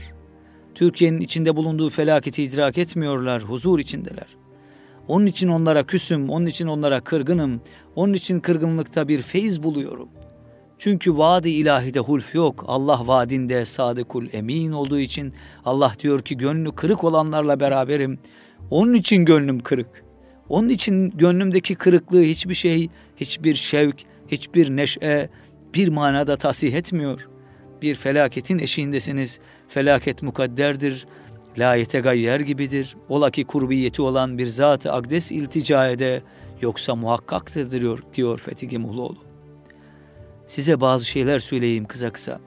Türkiye'nin 0.75 1.21
içinde 1.21 1.57
bulunduğu 1.57 1.91
felaketi 1.91 2.43
idrak 2.43 2.79
etmiyorlar, 2.79 3.43
huzur 3.43 3.79
içindeler. 3.79 4.27
Onun 5.09 5.27
için 5.27 5.49
onlara 5.49 5.83
küsüm, 5.83 6.31
onun 6.31 6.47
için 6.47 6.67
onlara 6.67 7.01
kırgınım, 7.01 7.61
onun 7.99 8.15
için 8.15 8.41
kırgınlıkta 8.41 9.09
bir 9.09 9.23
feyiz 9.23 9.63
buluyorum. 9.63 10.09
Çünkü 10.79 11.17
vaadi 11.17 11.51
ilahide 11.51 12.01
hulf 12.01 12.35
yok. 12.35 12.65
Allah 12.67 13.07
vaadinde 13.07 13.65
sadıkul 13.65 14.27
emin 14.33 14.73
olduğu 14.73 14.99
için 14.99 15.35
Allah 15.65 15.93
diyor 15.99 16.23
ki 16.23 16.37
gönlü 16.37 16.73
kırık 16.73 17.05
olanlarla 17.05 17.61
beraberim. 17.61 18.19
Onun 18.71 18.95
için 18.95 19.25
gönlüm 19.25 19.61
kırık. 19.61 20.05
Onun 20.49 20.69
için 20.69 21.11
gönlümdeki 21.11 21.75
kırıklığı 21.75 22.23
hiçbir 22.23 22.55
şey, 22.55 22.89
hiçbir 23.17 23.55
şevk, 23.55 23.97
hiçbir 24.29 24.77
neşe 24.77 25.29
bir 25.75 25.89
manada 25.89 26.37
tasih 26.37 26.75
etmiyor. 26.75 27.29
Bir 27.83 27.95
felaketin 27.95 28.59
eşiğindesiniz. 28.59 29.39
Felaket 29.69 30.23
mukadderdir. 30.23 31.07
La 31.59 31.75
yetegayyer 31.75 32.41
gibidir. 32.41 32.97
Ola 33.09 33.31
ki 33.31 33.45
kurbiyeti 33.45 34.03
olan 34.03 34.39
bir 34.39 34.47
zat-ı 34.47 34.93
akdes 34.93 35.33
iltica 35.33 35.87
yoksa 36.63 36.95
muhakkaktır 36.95 37.71
diyor, 37.71 38.03
diyor 38.15 38.39
Fethi 38.39 38.69
Gemuhluoğlu. 38.69 39.19
Size 40.47 40.81
bazı 40.81 41.07
şeyler 41.07 41.41
söyleyeyim 41.41 41.85
kısa 41.85 42.11
kısa. 42.13 42.41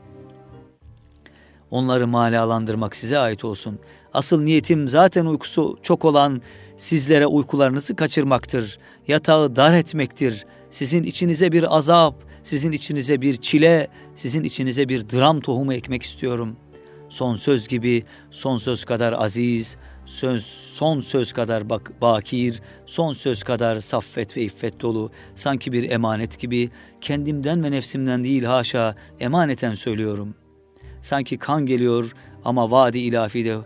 Onları 1.71 2.07
malalandırmak 2.07 2.95
size 2.95 3.17
ait 3.17 3.45
olsun. 3.45 3.79
Asıl 4.13 4.41
niyetim 4.41 4.89
zaten 4.89 5.25
uykusu 5.25 5.77
çok 5.81 6.05
olan 6.05 6.41
sizlere 6.77 7.27
uykularınızı 7.27 7.95
kaçırmaktır. 7.95 8.79
Yatağı 9.07 9.55
dar 9.55 9.73
etmektir. 9.73 10.45
Sizin 10.69 11.03
içinize 11.03 11.51
bir 11.51 11.77
azap, 11.77 12.15
sizin 12.43 12.71
içinize 12.71 13.21
bir 13.21 13.35
çile, 13.35 13.87
sizin 14.15 14.43
içinize 14.43 14.89
bir 14.89 15.09
dram 15.09 15.41
tohumu 15.41 15.73
ekmek 15.73 16.03
istiyorum. 16.03 16.55
Son 17.09 17.35
söz 17.35 17.67
gibi, 17.67 18.03
son 18.31 18.57
söz 18.57 18.85
kadar 18.85 19.13
aziz, 19.13 19.77
söz, 20.11 20.45
son 20.45 21.01
söz 21.01 21.33
kadar 21.33 21.69
bak, 21.69 22.01
bakir, 22.01 22.61
son 22.85 23.13
söz 23.13 23.43
kadar 23.43 23.81
saffet 23.81 24.37
ve 24.37 24.41
iffet 24.41 24.81
dolu, 24.81 25.11
sanki 25.35 25.71
bir 25.71 25.91
emanet 25.91 26.39
gibi 26.39 26.69
kendimden 27.01 27.63
ve 27.63 27.71
nefsimden 27.71 28.23
değil 28.23 28.43
haşa 28.43 28.95
emaneten 29.19 29.75
söylüyorum. 29.75 30.35
Sanki 31.01 31.37
kan 31.37 31.65
geliyor 31.65 32.13
ama 32.45 32.71
vadi 32.71 32.99
ilahide, 32.99 33.57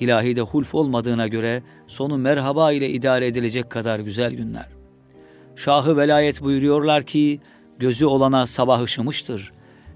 ilahide 0.00 0.40
hulf 0.40 0.74
olmadığına 0.74 1.28
göre 1.28 1.62
sonu 1.86 2.18
merhaba 2.18 2.72
ile 2.72 2.90
idare 2.90 3.26
edilecek 3.26 3.70
kadar 3.70 3.98
güzel 3.98 4.32
günler. 4.34 4.68
Şahı 5.56 5.96
velayet 5.96 6.42
buyuruyorlar 6.42 7.02
ki 7.02 7.40
gözü 7.78 8.04
olana 8.06 8.46
sabah 8.46 8.82
ışımıştır. 8.82 9.52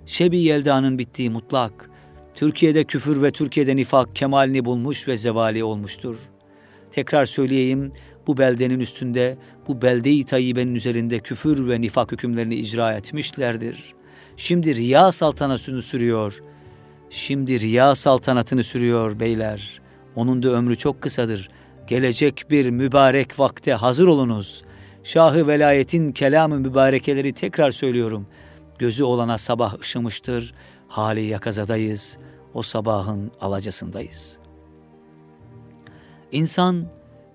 Şebi 0.06 0.38
Yelda'nın 0.38 0.98
bittiği 0.98 1.30
mutlak, 1.30 1.90
Türkiye'de 2.36 2.84
küfür 2.84 3.22
ve 3.22 3.30
Türkiye'de 3.30 3.76
nifak 3.76 4.16
kemalini 4.16 4.64
bulmuş 4.64 5.08
ve 5.08 5.16
zevali 5.16 5.64
olmuştur. 5.64 6.16
Tekrar 6.90 7.26
söyleyeyim, 7.26 7.92
bu 8.26 8.36
beldenin 8.36 8.80
üstünde, 8.80 9.38
bu 9.68 9.82
belde-i 9.82 10.24
tayyibenin 10.24 10.74
üzerinde 10.74 11.18
küfür 11.18 11.68
ve 11.68 11.80
nifak 11.80 12.12
hükümlerini 12.12 12.54
icra 12.54 12.92
etmişlerdir. 12.92 13.94
Şimdi 14.36 14.76
riya 14.76 15.12
saltanatını 15.12 15.82
sürüyor. 15.82 16.42
Şimdi 17.10 17.60
riya 17.60 17.94
saltanatını 17.94 18.64
sürüyor 18.64 19.20
beyler. 19.20 19.80
Onun 20.14 20.42
da 20.42 20.48
ömrü 20.48 20.76
çok 20.76 21.02
kısadır. 21.02 21.50
Gelecek 21.86 22.44
bir 22.50 22.70
mübarek 22.70 23.38
vakte 23.38 23.72
hazır 23.72 24.06
olunuz. 24.06 24.64
Şahı 25.04 25.46
velayetin 25.46 26.12
kelamı 26.12 26.60
mübarekeleri 26.60 27.32
tekrar 27.32 27.72
söylüyorum. 27.72 28.26
Gözü 28.78 29.04
olana 29.04 29.38
sabah 29.38 29.80
ışımıştır. 29.80 30.54
Hali 30.88 31.22
yakazadayız. 31.22 32.18
O 32.56 32.62
sabahın 32.62 33.30
alacasındayız. 33.40 34.36
İnsan 36.32 36.86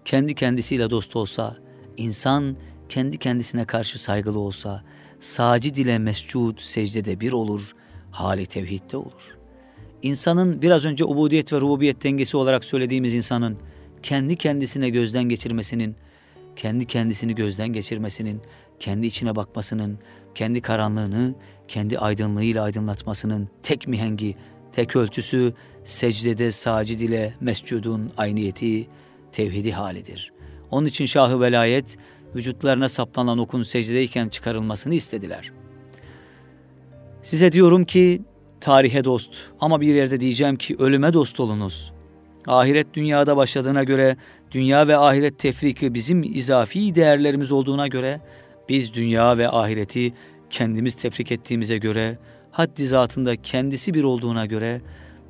kendi 0.06 0.36
kendisiyle 0.36 0.90
dost 0.90 1.16
olsa, 1.16 1.58
insan 1.98 2.56
kendi 2.90 3.18
kendisine 3.18 3.66
karşı 3.66 4.02
saygılı 4.02 4.40
olsa, 4.40 4.84
sacid 5.20 5.76
ile 5.76 6.00
mescud 6.00 6.60
secdede 6.60 7.20
bir 7.20 7.32
olur, 7.32 7.76
hali 8.12 8.46
tevhidde 8.46 8.98
olur. 8.98 9.38
İnsanın 10.02 10.62
biraz 10.62 10.86
önce 10.86 11.06
ubudiyet 11.06 11.54
ve 11.54 11.62
rububiyet 11.62 12.04
dengesi 12.04 12.38
olarak 12.38 12.66
söylediğimiz 12.66 13.14
insanın 13.14 13.58
kendi 14.04 14.36
kendisine 14.36 14.90
gözden 14.90 15.24
geçirmesinin, 15.24 15.96
kendi 16.56 16.86
kendisini 16.86 17.36
gözden 17.36 17.68
geçirmesinin, 17.68 18.42
kendi 18.80 19.08
içine 19.08 19.36
bakmasının, 19.36 20.00
kendi 20.36 20.62
karanlığını, 20.62 21.36
kendi 21.68 22.00
aydınlığıyla 22.00 22.64
aydınlatmasının 22.64 23.50
tek 23.64 23.88
mihengi, 23.88 24.36
tek 24.72 24.96
ölçüsü 24.96 25.54
secdede 25.84 26.52
sacid 26.52 27.00
ile 27.00 27.34
mescudun 27.42 28.12
ayniyeti, 28.18 28.88
tevhidi 29.32 29.72
halidir. 29.72 30.32
Onun 30.72 30.86
için 30.86 31.06
şahı 31.06 31.42
velayet 31.42 31.98
vücutlarına 32.36 32.90
saplanan 32.90 33.38
okun 33.38 33.64
secdedeyken 33.64 34.30
çıkarılmasını 34.30 34.96
istediler. 34.96 35.52
Size 37.24 37.52
diyorum 37.52 37.86
ki 37.86 38.22
tarihe 38.62 39.04
dost 39.04 39.38
ama 39.60 39.82
bir 39.82 39.96
yerde 39.96 40.20
diyeceğim 40.20 40.56
ki 40.56 40.76
ölüme 40.80 41.14
dost 41.14 41.40
olunuz. 41.40 41.94
Ahiret 42.48 42.94
dünyada 42.94 43.38
başladığına 43.38 43.84
göre 43.84 44.18
dünya 44.52 44.88
ve 44.88 44.98
ahiret 44.98 45.40
tefriki 45.40 45.94
bizim 45.94 46.24
izafi 46.24 46.96
değerlerimiz 46.96 47.52
olduğuna 47.52 47.88
göre 47.88 48.22
biz 48.70 48.94
dünya 48.94 49.38
ve 49.38 49.50
ahireti 49.50 50.14
kendimiz 50.50 50.96
tefrik 50.96 51.32
ettiğimize 51.32 51.78
göre 51.78 52.18
haddi 52.52 52.88
zatında 52.88 53.36
kendisi 53.36 53.94
bir 53.94 54.04
olduğuna 54.04 54.46
göre 54.46 54.82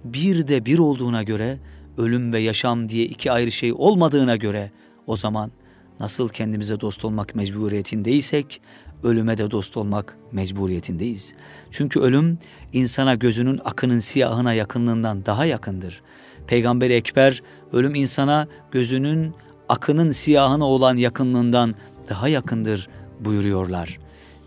bir 0.03 0.47
de 0.47 0.65
bir 0.65 0.79
olduğuna 0.79 1.23
göre 1.23 1.59
ölüm 1.97 2.33
ve 2.33 2.39
yaşam 2.39 2.89
diye 2.89 3.05
iki 3.05 3.31
ayrı 3.31 3.51
şey 3.51 3.73
olmadığına 3.73 4.35
göre 4.35 4.71
o 5.07 5.15
zaman 5.15 5.51
nasıl 5.99 6.29
kendimize 6.29 6.79
dost 6.79 7.05
olmak 7.05 7.35
mecburiyetindeysek 7.35 8.61
ölüme 9.03 9.37
de 9.37 9.51
dost 9.51 9.77
olmak 9.77 10.17
mecburiyetindeyiz. 10.31 11.33
Çünkü 11.71 11.99
ölüm 11.99 12.37
insana 12.73 13.15
gözünün 13.15 13.61
akının 13.65 13.99
siyahına 13.99 14.53
yakınlığından 14.53 15.25
daha 15.25 15.45
yakındır. 15.45 16.01
Peygamber 16.47 16.89
Ekber 16.89 17.43
ölüm 17.73 17.95
insana 17.95 18.47
gözünün 18.71 19.33
akının 19.69 20.11
siyahına 20.11 20.65
olan 20.65 20.97
yakınlığından 20.97 21.75
daha 22.09 22.27
yakındır 22.27 22.89
buyuruyorlar. 23.19 23.99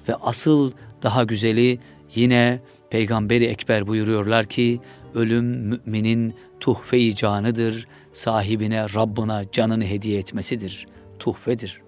Ve 0.08 0.14
asıl 0.14 0.72
daha 1.02 1.24
güzeli 1.24 1.78
yine 2.14 2.60
Peygamberi 2.90 3.44
Ekber 3.44 3.86
buyuruyorlar 3.86 4.46
ki 4.46 4.80
ölüm 5.14 5.44
müminin 5.44 6.34
tuhfe-i 6.60 7.16
canıdır, 7.16 7.88
sahibine 8.12 8.82
Rabbına 8.94 9.42
canını 9.52 9.84
hediye 9.84 10.18
etmesidir, 10.18 10.86
tuhfedir. 11.18 11.80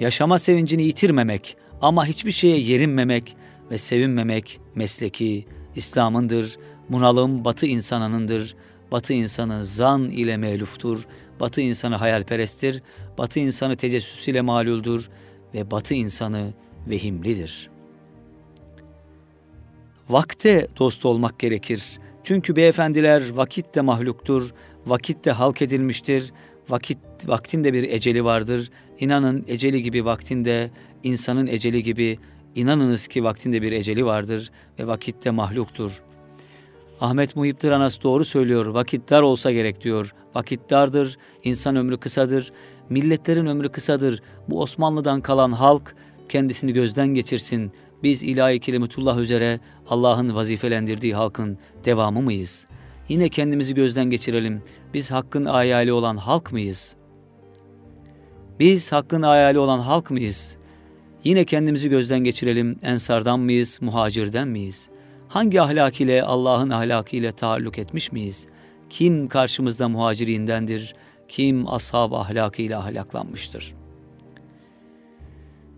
Yaşama 0.00 0.38
sevincini 0.38 0.82
yitirmemek 0.82 1.56
ama 1.80 2.06
hiçbir 2.06 2.30
şeye 2.30 2.58
yerinmemek 2.58 3.36
ve 3.70 3.78
sevinmemek 3.78 4.60
mesleki 4.74 5.46
İslam'ındır. 5.76 6.58
Bunalım 6.88 7.44
batı 7.44 7.66
insanınındır. 7.66 8.56
Batı 8.92 9.12
insanı 9.12 9.64
zan 9.64 10.02
ile 10.02 10.36
meluftur. 10.36 11.06
Batı 11.40 11.60
insanı 11.60 11.94
hayalperesttir. 11.94 12.82
Batı 13.18 13.38
insanı 13.38 13.76
tecessüs 13.76 14.28
ile 14.28 14.40
maluldür 14.40 15.10
ve 15.54 15.70
batı 15.70 15.94
insanı 15.94 16.52
vehimlidir. 16.90 17.70
Vakte 20.08 20.68
dost 20.78 21.06
olmak 21.06 21.38
gerekir. 21.38 21.98
Çünkü 22.22 22.56
beyefendiler 22.56 23.30
vakit 23.30 23.74
de 23.74 23.80
mahluktur, 23.80 24.54
vakit 24.86 25.24
de 25.24 25.32
halk 25.32 25.62
edilmiştir, 25.62 26.32
vakit 26.68 26.98
vaktin 27.26 27.64
de 27.64 27.72
bir 27.72 27.82
eceli 27.82 28.24
vardır. 28.24 28.70
İnanın 29.00 29.44
eceli 29.48 29.82
gibi 29.82 30.04
vaktinde, 30.04 30.70
insanın 31.02 31.46
eceli 31.46 31.82
gibi 31.82 32.18
inanınız 32.54 33.06
ki 33.06 33.24
vaktinde 33.24 33.62
bir 33.62 33.72
eceli 33.72 34.06
vardır 34.06 34.50
ve 34.78 34.86
vakitte 34.86 35.30
mahluktur. 35.30 36.02
Ahmet 37.00 37.36
Muhip 37.36 37.62
Dıranas 37.62 38.02
doğru 38.02 38.24
söylüyor. 38.24 38.66
Vakit 38.66 39.10
dar 39.10 39.22
olsa 39.22 39.52
gerek 39.52 39.84
diyor. 39.84 40.14
Vakit 40.34 40.70
dardır, 40.70 41.18
insan 41.44 41.76
ömrü 41.76 41.96
kısadır, 41.96 42.52
milletlerin 42.88 43.46
ömrü 43.46 43.68
kısadır. 43.68 44.22
Bu 44.48 44.62
Osmanlı'dan 44.62 45.20
kalan 45.20 45.52
halk 45.52 45.96
kendisini 46.28 46.72
gözden 46.72 47.08
geçirsin. 47.08 47.72
Biz 48.02 48.22
ilahi 48.22 48.60
kelimetullah 48.60 49.18
üzere 49.18 49.60
Allah'ın 49.88 50.34
vazifelendirdiği 50.34 51.14
halkın 51.14 51.58
devamı 51.84 52.22
mıyız? 52.22 52.66
Yine 53.08 53.28
kendimizi 53.28 53.74
gözden 53.74 54.04
geçirelim. 54.04 54.62
Biz 54.94 55.10
hakkın 55.10 55.44
ayali 55.44 55.92
olan 55.92 56.16
halk 56.16 56.52
mıyız? 56.52 56.96
Biz 58.60 58.92
hakkın 58.92 59.22
ayali 59.22 59.58
olan 59.58 59.78
halk 59.78 60.10
mıyız? 60.10 60.56
Yine 61.24 61.44
kendimizi 61.44 61.88
gözden 61.90 62.20
geçirelim. 62.20 62.78
Ensardan 62.82 63.40
mıyız, 63.40 63.78
muhacirden 63.82 64.48
miyiz? 64.48 64.90
Hangi 65.28 65.62
ahlak 65.62 66.00
ile 66.00 66.22
Allah'ın 66.22 66.70
ahlakı 66.70 67.16
ile 67.16 67.32
taalluk 67.32 67.78
etmiş 67.78 68.12
miyiz? 68.12 68.46
Kim 68.90 69.28
karşımızda 69.28 69.88
muhacirindendir? 69.88 70.94
Kim 71.28 71.68
ashab 71.68 72.12
ahlakıyla 72.12 72.80
ahlaklanmıştır? 72.80 73.74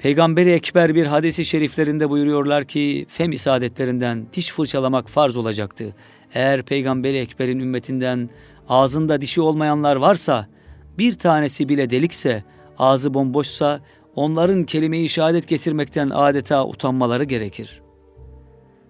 Peygamberi 0.03 0.51
Ekber 0.51 0.95
bir 0.95 1.07
hadisi 1.07 1.45
şeriflerinde 1.45 2.11
buyuruyorlar 2.11 2.65
ki 2.65 3.07
fem 3.09 3.33
isadetlerinden 3.33 4.27
diş 4.33 4.53
fırçalamak 4.53 5.09
farz 5.09 5.37
olacaktı. 5.37 5.95
Eğer 6.35 6.63
Peygamberi 6.63 7.17
Ekber'in 7.17 7.61
ümmetinden 7.61 8.31
ağzında 8.69 9.21
dişi 9.21 9.41
olmayanlar 9.41 9.97
varsa, 9.97 10.49
bir 10.99 11.19
tanesi 11.19 11.69
bile 11.69 11.91
delikse, 11.91 12.45
ağzı 12.79 13.15
bomboşsa 13.15 13.81
onların 14.15 14.65
kelime-i 14.65 15.09
şehadet 15.09 15.49
getirmekten 15.49 16.11
adeta 16.11 16.67
utanmaları 16.67 17.25
gerekir. 17.25 17.83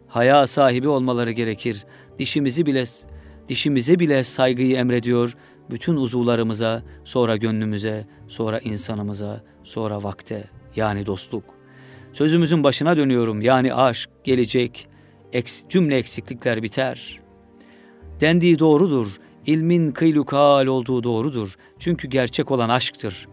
Haya 0.09 0.47
sahibi 0.47 0.89
olmaları 0.89 1.31
gerekir. 1.31 1.87
Dişimizi 2.19 2.67
bile 2.67 2.85
dişimize 3.49 3.99
bile 3.99 4.25
saygıyı 4.25 4.77
emrediyor. 4.77 5.37
Bütün 5.71 5.97
uzuvlarımıza, 5.97 6.83
sonra 7.05 7.37
gönlümüze, 7.37 8.07
sonra 8.29 8.59
insanımıza, 8.59 9.45
sonra 9.65 10.03
vakte 10.03 10.60
yani 10.77 11.07
dostluk. 11.07 11.45
Sözümüzün 12.13 12.65
başına 12.65 12.97
dönüyorum 12.97 13.41
yani 13.41 13.75
aşk, 13.75 14.11
gelecek, 14.25 14.89
eks, 15.33 15.63
cümle 15.69 15.97
eksiklikler 15.97 16.63
biter. 16.63 17.21
Dendiği 18.21 18.59
doğrudur, 18.59 19.21
ilmin 19.47 19.93
kıylukal 19.93 20.67
olduğu 20.67 21.03
doğrudur. 21.03 21.55
Çünkü 21.79 22.09
gerçek 22.09 22.51
olan 22.51 22.69
aşktır. 22.69 23.29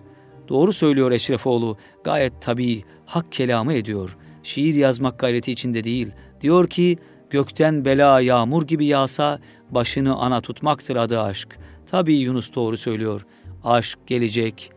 Doğru 0.47 0.73
söylüyor 0.73 1.11
Eşrefoğlu, 1.11 1.77
gayet 2.03 2.33
tabii, 2.41 2.83
hak 3.05 3.31
kelamı 3.31 3.73
ediyor. 3.73 4.17
Şiir 4.43 4.75
yazmak 4.75 5.19
gayreti 5.19 5.51
içinde 5.51 5.83
değil. 5.83 6.07
Diyor 6.41 6.69
ki, 6.69 6.97
gökten 7.29 7.85
bela 7.85 8.21
yağmur 8.21 8.63
gibi 8.63 8.85
yağsa, 8.85 9.39
başını 9.71 10.15
ana 10.15 10.41
tutmaktır 10.41 10.95
adı 10.95 11.21
aşk. 11.21 11.57
Tabii 11.87 12.13
Yunus 12.13 12.55
doğru 12.55 12.77
söylüyor. 12.77 13.25
Aşk 13.63 13.99
gelecek, 14.07 14.71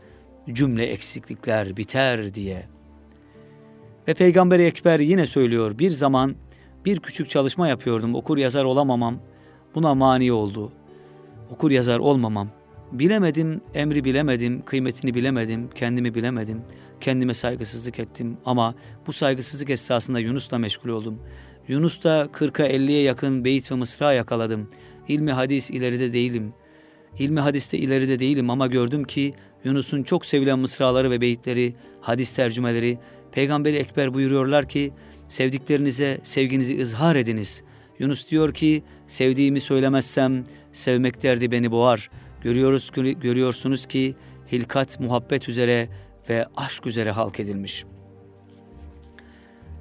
cümle 0.52 0.86
eksiklikler 0.86 1.76
biter 1.76 2.34
diye. 2.34 2.68
Ve 4.08 4.14
Peygamber 4.14 4.60
Ekber 4.60 5.00
yine 5.00 5.26
söylüyor 5.26 5.78
bir 5.78 5.90
zaman 5.90 6.36
bir 6.84 7.00
küçük 7.00 7.28
çalışma 7.28 7.68
yapıyordum 7.68 8.14
okur 8.14 8.38
yazar 8.38 8.64
olamamam 8.64 9.18
buna 9.74 9.94
mani 9.94 10.32
oldu. 10.32 10.72
Okur 11.50 11.70
yazar 11.70 11.98
olmamam. 11.98 12.48
Bilemedim, 12.92 13.60
emri 13.74 14.04
bilemedim, 14.04 14.64
kıymetini 14.64 15.14
bilemedim, 15.14 15.70
kendimi 15.74 16.14
bilemedim. 16.14 16.62
Kendime 17.00 17.34
saygısızlık 17.34 17.98
ettim 17.98 18.36
ama 18.44 18.74
bu 19.06 19.12
saygısızlık 19.12 19.70
esasında 19.70 20.18
Yunus'la 20.18 20.58
meşgul 20.58 20.90
oldum. 20.90 21.18
Yunus'ta 21.68 22.28
40'a 22.32 22.66
50'ye 22.66 23.02
yakın 23.02 23.44
beyit 23.44 23.72
ve 23.72 23.74
mısra 23.74 24.12
yakaladım. 24.12 24.68
İlmi 25.08 25.32
hadis 25.32 25.70
ileride 25.70 26.12
değilim. 26.12 26.52
İlmi 27.18 27.40
hadiste 27.40 27.78
ileride 27.78 28.18
değilim 28.18 28.50
ama 28.50 28.66
gördüm 28.66 29.04
ki 29.04 29.34
Yunus'un 29.64 30.02
çok 30.02 30.26
sevilen 30.26 30.58
mısraları 30.58 31.10
ve 31.10 31.20
beyitleri, 31.20 31.74
hadis 32.00 32.32
tercümeleri, 32.32 32.98
Peygamberi 33.32 33.76
Ekber 33.76 34.14
buyuruyorlar 34.14 34.68
ki, 34.68 34.92
sevdiklerinize 35.28 36.20
sevginizi 36.22 36.74
izhar 36.74 37.16
ediniz. 37.16 37.62
Yunus 37.98 38.28
diyor 38.28 38.54
ki, 38.54 38.82
sevdiğimi 39.06 39.60
söylemezsem 39.60 40.44
sevmek 40.72 41.22
derdi 41.22 41.50
beni 41.50 41.70
boğar. 41.70 42.10
Görüyoruz 42.42 42.90
görüyorsunuz 43.20 43.86
ki 43.86 44.14
hilkat 44.52 45.00
muhabbet 45.00 45.48
üzere 45.48 45.88
ve 46.28 46.46
aşk 46.56 46.86
üzere 46.86 47.10
halk 47.10 47.40
edilmiş. 47.40 47.84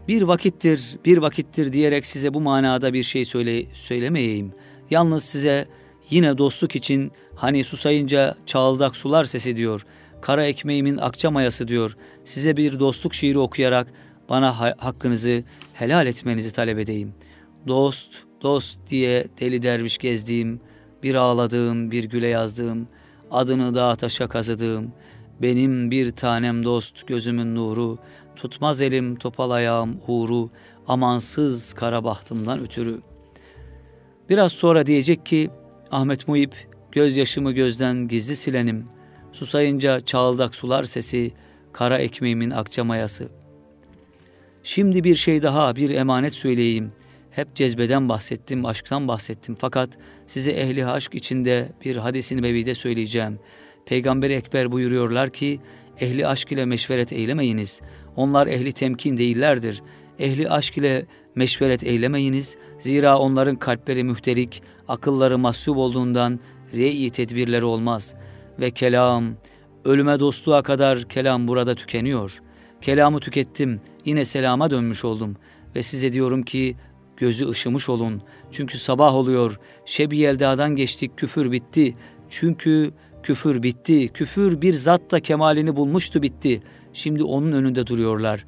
Bir 0.08 0.22
vakittir, 0.22 0.98
bir 1.06 1.18
vakittir 1.18 1.74
diyerek 1.74 2.06
size 2.06 2.34
bu 2.34 2.42
manada 2.42 2.94
bir 2.94 3.04
şey 3.04 3.26
söyle, 3.26 3.64
söylemeyeyim. 3.74 4.54
Yalnız 4.90 5.24
size 5.24 5.68
yine 6.10 6.38
dostluk 6.38 6.76
için 6.76 7.12
Hani 7.40 7.64
susayınca 7.64 8.36
çağıldak 8.46 8.96
sular 8.96 9.26
sesi 9.26 9.58
diyor. 9.58 9.86
Kara 10.22 10.46
ekmeğimin 10.46 10.98
akça 10.98 11.32
mayası 11.32 11.68
diyor. 11.68 11.98
Size 12.26 12.58
bir 12.58 12.80
dostluk 12.80 13.14
şiiri 13.14 13.40
okuyarak 13.40 13.88
bana 14.30 14.60
ha- 14.60 14.76
hakkınızı 14.78 15.44
helal 15.74 16.08
etmenizi 16.08 16.54
talep 16.54 16.80
edeyim. 16.80 17.14
Dost, 17.68 18.16
dost 18.42 18.78
diye 18.90 19.28
deli 19.40 19.64
derviş 19.64 19.98
gezdiğim, 19.98 20.62
bir 21.04 21.16
ağladığım, 21.16 21.92
bir 21.92 22.04
güle 22.04 22.28
yazdığım, 22.28 22.88
adını 23.32 23.76
dağa 23.76 23.96
taşa 23.96 24.28
kazıdığım, 24.28 24.92
benim 25.42 25.92
bir 25.92 26.12
tanem 26.12 26.64
dost 26.66 27.08
gözümün 27.08 27.56
nuru, 27.56 27.98
tutmaz 28.36 28.82
elim 28.82 29.16
topal 29.16 29.52
ayağım 29.52 30.02
uğru, 30.08 30.50
amansız 30.88 31.74
kara 31.74 32.04
bahtımdan 32.04 32.60
ötürü. 32.62 33.02
Biraz 34.30 34.52
sonra 34.52 34.86
diyecek 34.86 35.26
ki 35.26 35.50
Ahmet 35.92 36.28
Muhip 36.28 36.69
Gözyaşımı 36.92 37.52
gözden 37.52 38.08
gizli 38.08 38.36
silenim, 38.36 38.86
susayınca 39.32 40.00
çağıldak 40.00 40.56
sular 40.56 40.84
sesi, 40.84 41.32
kara 41.74 41.98
ekmeğimin 41.98 42.50
akça 42.50 42.84
mayası. 42.84 43.30
Şimdi 44.64 45.04
bir 45.04 45.16
şey 45.16 45.44
daha, 45.44 45.76
bir 45.76 45.90
emanet 45.90 46.34
söyleyeyim. 46.34 46.92
Hep 47.32 47.56
cezbeden 47.56 48.10
bahsettim, 48.10 48.66
aşktan 48.66 49.08
bahsettim. 49.08 49.56
Fakat 49.60 49.90
size 50.28 50.52
ehli 50.52 50.86
aşk 50.86 51.16
içinde 51.16 51.72
bir 51.86 51.96
hadisini 51.96 52.44
bebide 52.44 52.76
söyleyeceğim. 52.76 53.40
Peygamber 53.86 54.30
Ekber 54.30 54.72
buyuruyorlar 54.72 55.30
ki, 55.30 55.60
ehli 56.00 56.28
aşk 56.28 56.52
ile 56.52 56.66
meşveret 56.66 57.14
eylemeyiniz. 57.14 57.82
Onlar 58.16 58.48
ehli 58.48 58.74
temkin 58.74 59.18
değillerdir. 59.18 59.82
Ehli 60.20 60.50
aşk 60.50 60.78
ile 60.78 61.06
meşveret 61.36 61.84
eylemeyiniz. 61.84 62.58
Zira 62.80 63.20
onların 63.20 63.56
kalpleri 63.56 64.04
mühterik, 64.04 64.64
akılları 64.88 65.38
mahsup 65.38 65.78
olduğundan 65.78 66.40
re'i 66.74 67.10
tedbirleri 67.10 67.66
olmaz 67.66 68.14
ve 68.60 68.72
kelam, 68.72 69.24
ölüme 69.86 70.20
dostluğa 70.20 70.62
kadar 70.62 71.04
kelam 71.04 71.48
burada 71.48 71.76
tükeniyor. 71.76 72.42
Kelamı 72.82 73.20
tükettim, 73.20 73.82
yine 74.06 74.26
selama 74.26 74.72
dönmüş 74.72 75.06
oldum 75.06 75.36
ve 75.76 75.84
size 75.84 76.14
diyorum 76.14 76.44
ki 76.44 76.76
gözü 77.18 77.50
ışımış 77.50 77.90
olun. 77.90 78.22
Çünkü 78.52 78.78
sabah 78.78 79.16
oluyor, 79.16 79.60
şebi 79.86 80.24
eldadan 80.24 80.76
geçtik, 80.76 81.18
küfür 81.18 81.52
bitti. 81.52 81.96
Çünkü 82.30 82.92
küfür 83.24 83.64
bitti, 83.64 84.08
küfür 84.08 84.62
bir 84.62 84.74
zat 84.74 85.12
da 85.12 85.20
kemalini 85.20 85.76
bulmuştu 85.76 86.22
bitti. 86.22 86.62
Şimdi 86.94 87.24
onun 87.24 87.52
önünde 87.52 87.88
duruyorlar. 87.88 88.46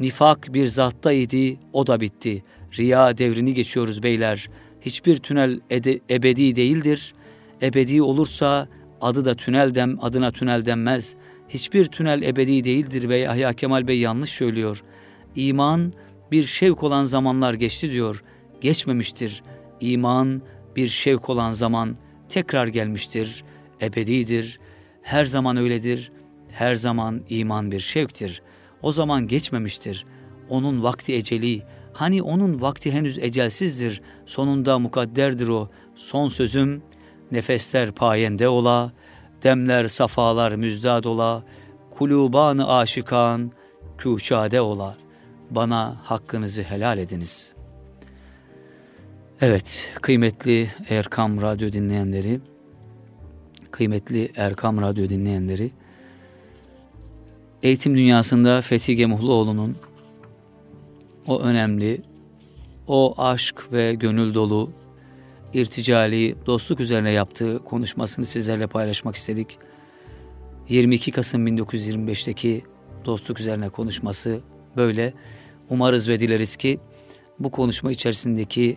Nifak 0.00 0.54
bir 0.54 0.66
zattaydı, 0.66 1.56
o 1.72 1.86
da 1.86 2.00
bitti. 2.00 2.44
Riya 2.78 3.18
devrini 3.18 3.54
geçiyoruz 3.54 4.02
beyler. 4.02 4.50
Hiçbir 4.80 5.16
tünel 5.16 5.60
ede, 5.70 6.00
ebedi 6.10 6.56
değildir. 6.56 7.14
Ebedi 7.62 8.02
olursa 8.02 8.68
adı 9.00 9.24
da 9.24 9.34
tünel 9.34 9.74
dem, 9.74 10.04
adına 10.04 10.30
tünel 10.30 10.66
denmez. 10.66 11.14
Hiçbir 11.48 11.84
tünel 11.84 12.22
ebedi 12.22 12.64
değildir 12.64 13.08
ve 13.08 13.16
Yahya 13.16 13.52
Kemal 13.52 13.86
Bey 13.86 13.98
yanlış 13.98 14.30
söylüyor. 14.30 14.82
İman 15.36 15.92
bir 16.32 16.44
şevk 16.44 16.82
olan 16.82 17.04
zamanlar 17.04 17.54
geçti 17.54 17.92
diyor. 17.92 18.22
Geçmemiştir. 18.60 19.42
İman 19.80 20.42
bir 20.76 20.88
şevk 20.88 21.30
olan 21.30 21.52
zaman 21.52 21.96
tekrar 22.28 22.66
gelmiştir. 22.66 23.44
Ebedidir. 23.82 24.60
Her 25.02 25.24
zaman 25.24 25.56
öyledir. 25.56 26.12
Her 26.48 26.74
zaman 26.74 27.22
iman 27.28 27.70
bir 27.70 27.80
şevktir. 27.80 28.42
O 28.82 28.92
zaman 28.92 29.28
geçmemiştir. 29.28 30.06
Onun 30.48 30.82
vakti 30.82 31.14
eceli, 31.14 31.62
hani 31.92 32.22
onun 32.22 32.60
vakti 32.60 32.92
henüz 32.92 33.18
ecelsizdir. 33.18 34.02
Sonunda 34.26 34.78
mukadderdir 34.78 35.48
o. 35.48 35.70
Son 35.94 36.28
sözüm, 36.28 36.82
nefesler 37.32 37.92
payende 37.92 38.48
ola, 38.48 38.92
demler 39.42 39.88
safalar 39.88 40.52
müzdad 40.52 41.04
ola, 41.04 41.42
kulubanı 41.90 42.76
aşikan, 42.76 43.52
kuşade 44.02 44.60
ola. 44.60 44.96
Bana 45.50 45.96
hakkınızı 46.02 46.62
helal 46.62 46.98
ediniz. 46.98 47.52
Evet, 49.40 49.92
kıymetli 50.02 50.70
Erkam 50.88 51.40
Radyo 51.40 51.72
dinleyenleri, 51.72 52.40
kıymetli 53.70 54.32
Erkam 54.36 54.80
Radyo 54.80 55.08
dinleyenleri, 55.08 55.70
eğitim 57.62 57.96
dünyasında 57.96 58.62
Fethi 58.62 58.96
Gemuhluoğlu'nun 58.96 59.76
o 61.26 61.40
önemli, 61.40 62.02
o 62.86 63.14
aşk 63.18 63.72
ve 63.72 63.94
gönül 63.94 64.34
dolu, 64.34 64.70
irticali, 65.54 66.34
dostluk 66.46 66.80
üzerine 66.80 67.10
yaptığı 67.10 67.64
konuşmasını 67.64 68.24
sizlerle 68.24 68.66
paylaşmak 68.66 69.16
istedik. 69.16 69.58
22 70.68 71.12
Kasım 71.12 71.46
1925'teki 71.46 72.62
dostluk 73.04 73.40
üzerine 73.40 73.68
konuşması 73.68 74.40
böyle. 74.76 75.14
Umarız 75.70 76.08
ve 76.08 76.20
dileriz 76.20 76.56
ki 76.56 76.78
bu 77.38 77.50
konuşma 77.50 77.92
içerisindeki 77.92 78.76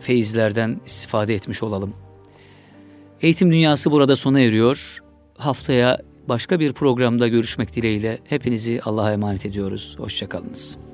feyizlerden 0.00 0.80
istifade 0.86 1.34
etmiş 1.34 1.62
olalım. 1.62 1.94
Eğitim 3.22 3.52
dünyası 3.52 3.90
burada 3.90 4.16
sona 4.16 4.40
eriyor. 4.40 5.02
Haftaya 5.38 5.98
başka 6.28 6.60
bir 6.60 6.72
programda 6.72 7.28
görüşmek 7.28 7.76
dileğiyle 7.76 8.18
hepinizi 8.24 8.80
Allah'a 8.84 9.12
emanet 9.12 9.46
ediyoruz. 9.46 9.96
Hoşçakalınız. 9.98 10.89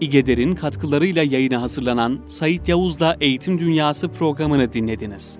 İgeder'in 0.00 0.54
katkılarıyla 0.54 1.22
yayına 1.22 1.62
hazırlanan 1.62 2.20
Sayit 2.26 2.68
Yavuz'la 2.68 3.16
Eğitim 3.20 3.58
Dünyası 3.58 4.08
programını 4.08 4.72
dinlediniz. 4.72 5.38